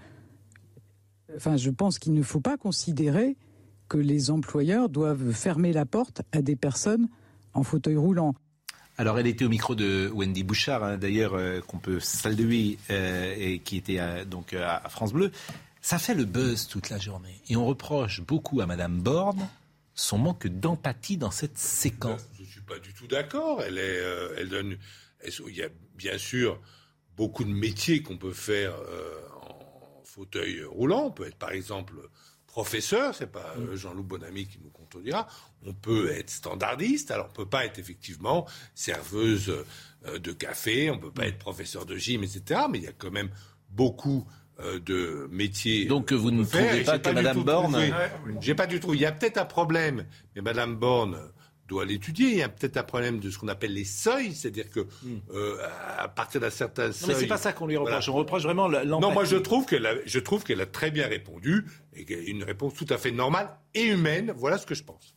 [1.35, 3.35] enfin, je pense qu'il ne faut pas considérer
[3.87, 7.09] que les employeurs doivent fermer la porte à des personnes
[7.55, 8.35] en fauteuil roulant.
[8.99, 13.33] Alors, elle était au micro de Wendy Bouchard, hein, d'ailleurs, euh, qu'on peut saluer, euh,
[13.39, 15.31] et qui était donc à France Bleu.
[15.81, 17.41] Ça fait le buzz toute la journée.
[17.47, 19.47] Et on reproche beaucoup à Madame Borne
[19.95, 22.21] son manque d'empathie dans cette séquence.
[22.37, 23.61] Je ne suis pas du tout d'accord.
[23.61, 24.77] Elle, est, euh, elle donne.
[25.25, 26.61] il y a bien sûr
[27.17, 28.75] beaucoup de métiers qu'on peut faire
[29.41, 31.07] en fauteuil roulant.
[31.07, 31.95] On peut être, par exemple,
[32.49, 33.75] professeur, c'est pas mm.
[33.75, 35.27] Jean-Loup Bonamy qui nous contredira.
[35.65, 39.65] On peut être standardiste, alors on peut pas être effectivement serveuse
[40.05, 41.29] euh, de café, on peut pas mm.
[41.29, 42.61] être professeur de gym, etc.
[42.69, 43.29] Mais il y a quand même
[43.69, 44.48] beaucoup euh,
[44.85, 45.85] de métiers.
[45.85, 47.77] Donc vous ne trouvez pas que Madame Borne
[48.41, 48.93] J'ai pas du tout.
[48.93, 50.05] Il y a peut-être un problème,
[50.35, 51.17] mais Madame Borne
[51.69, 52.29] doit l'étudier.
[52.29, 55.21] Il y a peut-être un problème de ce qu'on appelle les seuils, c'est-à-dire que hmm.
[55.33, 55.57] euh,
[55.97, 57.09] à partir d'un certain seuil.
[57.09, 58.09] Non, mais c'est pas ça qu'on lui reproche.
[58.09, 58.89] On reproche vraiment l'empathie.
[58.89, 62.19] Non, moi je trouve qu'elle a, je trouve qu'elle a très bien répondu et qu'elle
[62.19, 64.33] a une réponse tout à fait normale et humaine.
[64.35, 65.15] Voilà ce que je pense.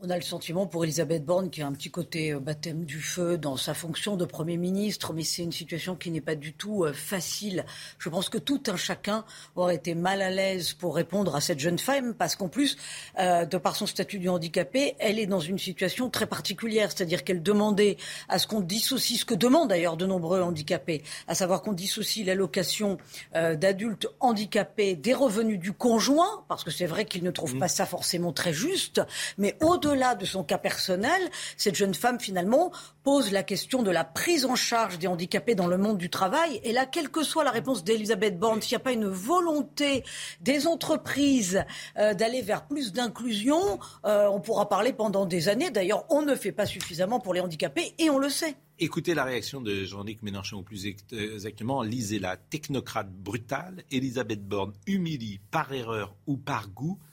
[0.00, 3.00] On a le sentiment pour Elisabeth Borne qui a un petit côté euh, baptême du
[3.00, 6.52] feu dans sa fonction de Premier ministre, mais c'est une situation qui n'est pas du
[6.52, 7.64] tout euh, facile.
[7.98, 9.24] Je pense que tout un chacun
[9.56, 12.76] aurait été mal à l'aise pour répondre à cette jeune femme, parce qu'en plus,
[13.18, 17.24] euh, de par son statut de handicapé, elle est dans une situation très particulière, c'est-à-dire
[17.24, 17.96] qu'elle demandait
[18.28, 22.24] à ce qu'on dissocie, ce que demandent d'ailleurs de nombreux handicapés, à savoir qu'on dissocie
[22.24, 22.98] l'allocation
[23.34, 27.58] d'adultes handicapés des revenus du conjoint, parce que c'est vrai qu'ils ne trouvent mmh.
[27.58, 29.02] pas ça forcément très juste,
[29.38, 31.20] mais au au-delà de son cas personnel,
[31.56, 32.70] cette jeune femme, finalement,
[33.02, 36.60] pose la question de la prise en charge des handicapés dans le monde du travail.
[36.62, 40.04] Et là, quelle que soit la réponse d'Elisabeth Borne, s'il n'y a pas une volonté
[40.40, 41.64] des entreprises
[41.98, 45.70] euh, d'aller vers plus d'inclusion, euh, on pourra parler pendant des années.
[45.70, 48.56] D'ailleurs, on ne fait pas suffisamment pour les handicapés et on le sait.
[48.80, 52.36] Écoutez la réaction de Jean-Luc Mélenchon, ou plus exactement, lisez-la.
[52.36, 57.07] Technocrate brutale, Elisabeth Borne humilie par erreur ou par goût euh,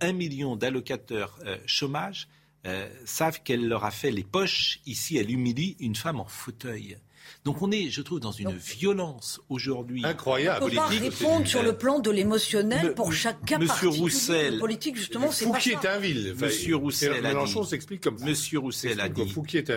[0.00, 2.28] un million d'allocateurs euh, chômage
[2.66, 4.80] euh, savent qu'elle leur a fait les poches.
[4.86, 6.98] Ici, elle humilie une femme en fauteuil.
[7.44, 10.62] Donc on est, je trouve, dans une violence aujourd'hui incroyable.
[10.62, 14.58] On ne peut pas répondre sur le plan de l'émotionnel pour chaque cas Monsieur Roussel,
[14.58, 16.34] politique justement, c'est Fouquier est un ville.
[16.38, 19.22] Monsieur Roussel a dit, s'explique comme Monsieur Roussel a dit,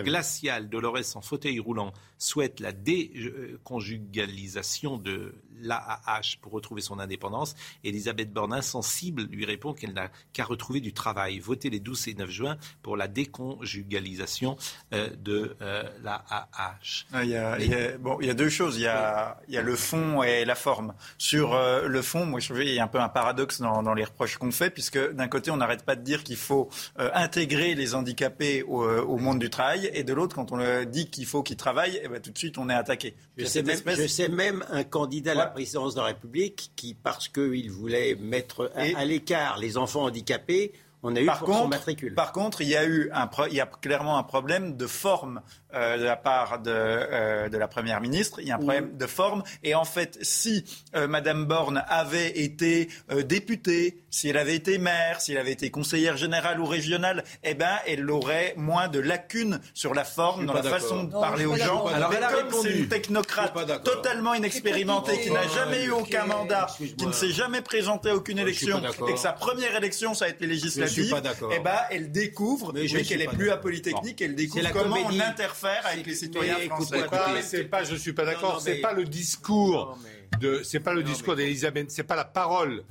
[0.04, 7.54] glacial, Dolores en fauteuil roulant souhaite la déconjugalisation de l'AAH pour retrouver son indépendance.
[7.82, 11.38] Elisabeth Borne, insensible, lui répond qu'elle n'a qu'à retrouver du travail.
[11.38, 14.56] Votez les 12 et 9 juin pour la déconjugalisation
[14.92, 17.06] euh, de euh, l'AAH.
[17.12, 18.76] Ah, il, y a, bon, il y a deux choses.
[18.76, 20.94] Il y a, il y a le fond et la forme.
[21.18, 23.82] Sur euh, le fond, moi je trouve qu'il y a un peu un paradoxe dans,
[23.82, 26.68] dans les reproches qu'on fait, puisque d'un côté, on n'arrête pas de dire qu'il faut
[26.96, 31.26] intégrer les handicapés au, au, monde du travail, et de l'autre, quand on dit qu'il
[31.26, 33.14] faut qu'ils travaillent, eh ben, tout de suite, on est attaqué.
[33.36, 37.28] Je sais, même, je sais même un candidat la présidence de la République qui, parce
[37.28, 40.72] qu'il voulait mettre à l'écart les enfants handicapés,
[41.06, 42.14] on a eu par contre, son matricule.
[42.14, 45.42] Par contre, il y a eu un, il y a clairement un problème de forme
[45.74, 48.40] euh, de la part de, euh, de, la première ministre.
[48.40, 49.42] Il y a un problème de forme.
[49.62, 50.64] Et en fait, si
[50.96, 52.88] euh, Madame Borne avait été
[53.26, 57.54] députée, si elle avait été maire, si elle avait été conseillère générale ou régionale, eh
[57.54, 61.56] ben, elle aurait moins de lacunes sur la forme, dans la façon de parler aux
[61.56, 61.86] gens.
[61.88, 63.52] Alors, elle a comme c'est une technocrate
[63.82, 68.38] totalement inexpérimentée, qui n'a jamais eu aucun mandat, qui ne s'est jamais présenté à aucune
[68.38, 71.12] élection, et que sa première élection, ça a été législative,
[71.50, 75.84] eh ben, elle découvre, mais, qu'elle est plus à Polytechnique, elle découvre comment on interfère
[75.86, 77.04] avec les citoyens français.
[77.42, 78.60] C'est pas, je suis pas d'accord.
[78.60, 79.98] C'est pas le discours
[80.40, 82.84] de, c'est pas le discours d'Elisabeth, c'est pas la parole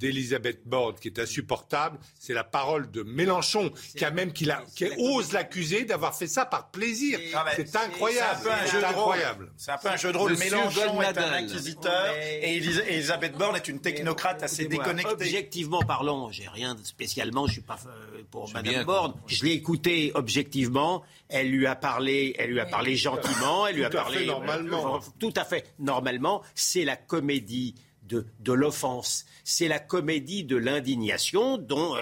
[0.00, 4.86] d'Elisabeth Borne qui est insupportable, c'est la parole de Mélenchon qui a même qui, qui
[4.98, 7.18] ose l'accuser d'avoir fait ça par plaisir.
[7.54, 8.50] C'est incroyable.
[8.66, 9.52] C'est incroyable.
[9.56, 10.36] C'est un peu un jeu de rôle.
[10.38, 15.12] Mélenchon est un inquisiteur et Elisabeth Borne est une technocrate assez déconnectée.
[15.12, 19.14] Objectivement parlons, j'ai rien spécialement, je suis pas euh, pour Madame Borne.
[19.26, 21.02] Je l'ai écoutée objectivement.
[21.28, 25.00] Elle lui a parlé, elle lui a parlé gentiment, elle lui a parlé normalement.
[25.18, 26.42] Tout à fait normalement.
[26.54, 27.74] C'est la comédie
[28.10, 29.24] de, l'offense.
[29.44, 32.00] C'est la comédie de l'indignation dont, euh,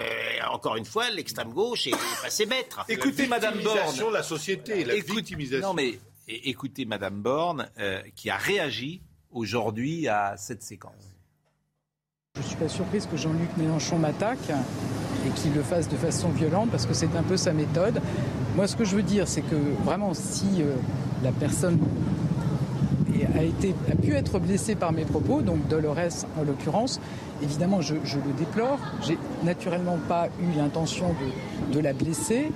[0.51, 1.91] encore une fois, l'extrême gauche est
[2.21, 2.85] passé maître.
[2.89, 4.13] Écoutez, Madame Borne.
[4.13, 5.67] la société, la victimisation.
[5.69, 9.01] Non, mais écoutez, Madame Borne, euh, qui a réagi
[9.31, 11.13] aujourd'hui à cette séquence.
[12.35, 14.49] Je ne suis pas surprise que Jean-Luc Mélenchon m'attaque
[15.27, 18.01] et qu'il le fasse de façon violente parce que c'est un peu sa méthode.
[18.55, 20.75] Moi, ce que je veux dire, c'est que vraiment, si euh,
[21.23, 21.79] la personne
[23.25, 26.99] a, été, a pu être blessé par mes propos, donc Dolores en l'occurrence.
[27.41, 28.79] Évidemment, je, le déplore.
[29.05, 31.15] J'ai naturellement pas eu l'intention
[31.73, 32.51] de, la blesser.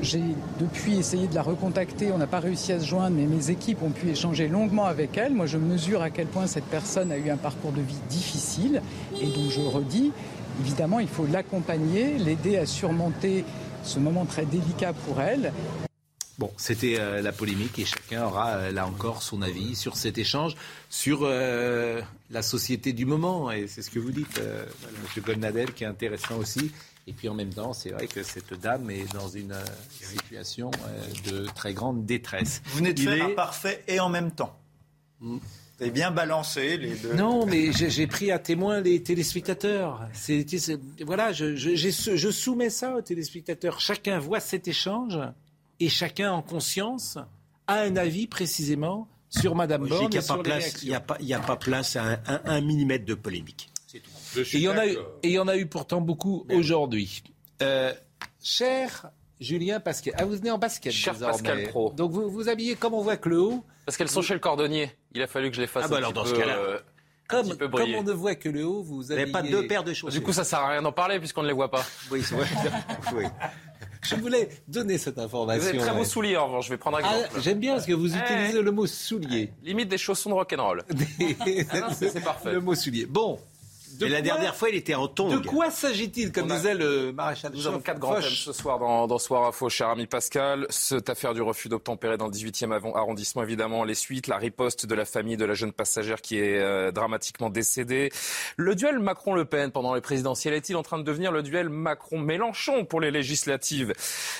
[0.00, 0.22] j'ai
[0.58, 3.82] depuis essayé de la recontacter, on n'a pas réussi à se joindre, mais mes équipes
[3.82, 5.34] ont pu échanger longuement avec elle.
[5.34, 8.82] Moi, je mesure à quel point cette personne a eu un parcours de vie difficile.
[9.20, 10.12] Et donc, je redis,
[10.60, 13.44] évidemment, il faut l'accompagner, l'aider à surmonter
[13.84, 15.52] ce moment très délicat pour elle.
[16.42, 20.18] Bon, c'était euh, la polémique et chacun aura euh, là encore son avis sur cet
[20.18, 20.56] échange,
[20.90, 23.52] sur euh, la société du moment.
[23.52, 25.22] Et c'est ce que vous dites, M.
[25.24, 26.72] Golnadel, qui est intéressant aussi.
[27.06, 29.54] Et puis en même temps, c'est vrai que cette dame est dans une
[30.00, 30.72] situation
[31.30, 32.60] de très grande détresse.
[32.64, 34.58] Vous venez de faire un parfait et en même temps.
[35.20, 35.36] Mm.
[35.36, 37.14] Vous avez bien balancé les deux.
[37.14, 40.08] Non, mais j'ai pris à témoin les téléspectateurs.
[41.06, 43.78] voilà, je, je soumets ça aux téléspectateurs.
[43.78, 45.20] Chacun voit cet échange
[45.82, 47.18] et chacun en conscience
[47.66, 50.08] a un avis précisément sur Madame Borne.
[50.12, 53.70] Il n'y a, a, pas place à un, millimètre de polémique.
[53.94, 54.00] Et
[54.54, 57.22] il, y en a eu, et il y en a eu pourtant beaucoup aujourd'hui.
[57.62, 57.92] Euh,
[58.42, 59.10] cher
[59.40, 60.14] Julien Pascal.
[60.16, 61.92] Ah, vous venez en basket Cher Pascal Pro.
[61.92, 63.64] Donc vous vous habillez comme on voit que le haut.
[63.84, 64.92] Parce qu'elles sont chez le cordonnier.
[65.12, 66.56] Il a fallu que je les fasse ah bah un alors, dans ce cas-là.
[66.56, 66.78] Euh,
[67.28, 70.20] comme, comme, on ne voit que le haut, vous n'avez pas deux paires de chaussures.
[70.20, 71.84] Du coup, ça sert à rien d'en parler puisqu'on ne les voit pas.
[72.10, 72.46] Oui, c'est vrai.
[73.14, 73.24] oui.
[74.08, 75.62] Je voulais donner cette information.
[75.62, 77.40] Vous avez très beaux souliers en revanche, je vais prendre un ah, exemple.
[77.40, 79.52] J'aime bien parce que vous utilisez le mot soulier.
[79.62, 80.82] Limite des chaussons de rock'n'roll.
[81.70, 82.52] ah c'est parfait.
[82.52, 83.06] Le mot soulier.
[83.06, 83.38] Bon,
[84.00, 85.28] et la dernière fois, il était en tongs.
[85.30, 89.06] De quoi s'agit-il, comme disait le maréchal Nous avons quatre grands thèmes ce soir dans,
[89.06, 90.66] dans Soir Info, cher ami Pascal.
[90.70, 94.94] Cette affaire du refus d'obtempérer dans le 18e arrondissement, évidemment, les suites, la riposte de
[94.94, 98.10] la famille de la jeune passagère qui est euh, dramatiquement décédée.
[98.56, 102.84] Le duel Macron-Le Pen pendant les présidentielles est-il en train de devenir le duel Macron-Mélenchon
[102.84, 103.92] pour les législatives?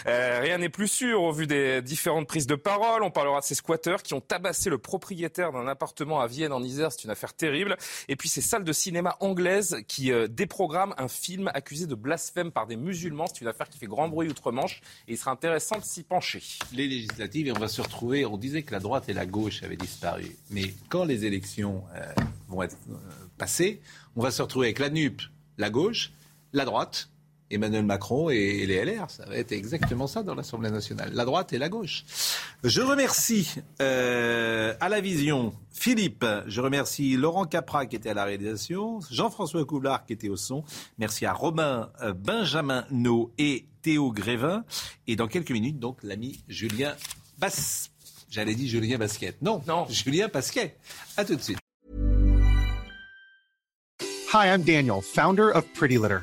[0.07, 3.03] Euh, Rien n'est plus sûr au vu des différentes prises de parole.
[3.03, 6.63] On parlera de ces squatteurs qui ont tabassé le propriétaire d'un appartement à Vienne en
[6.63, 6.91] Isère.
[6.93, 7.77] C'est une affaire terrible.
[8.09, 9.42] Et puis ces salles de cinéma anglaises
[9.87, 13.27] qui euh, déprogramme un film accusé de blasphème par des musulmans.
[13.27, 16.43] C'est une affaire qui fait grand bruit outre-Manche et il sera intéressant de s'y pencher.
[16.73, 19.77] Les législatives, on va se retrouver, on disait que la droite et la gauche avaient
[19.77, 20.37] disparu.
[20.51, 22.05] Mais quand les élections euh,
[22.49, 22.95] vont être euh,
[23.39, 23.81] passées,
[24.17, 25.23] on va se retrouver avec la NUP,
[25.59, 26.13] la gauche,
[26.53, 27.09] la droite,
[27.53, 29.11] Emmanuel Macron et les LR.
[29.11, 31.11] Ça va être exactement ça dans l'Assemblée nationale.
[31.13, 32.05] La droite et la gauche.
[32.65, 36.25] Je remercie euh, à la vision Philippe.
[36.47, 40.65] Je remercie Laurent Capra qui était à la réalisation, Jean-François Coulard qui était au son.
[40.99, 44.65] Merci à Robin euh, Benjamin No et Théo Grévin.
[45.07, 46.95] Et dans quelques minutes, donc, l'ami Julien
[47.39, 47.91] Bass.
[48.31, 49.41] J'allais dire Julien Basket.
[49.43, 50.77] Non, non, Julien Pasquet.
[51.17, 51.59] À tout de suite.
[54.33, 56.23] Hi, I'm Daniel, founder of Pretty Litter.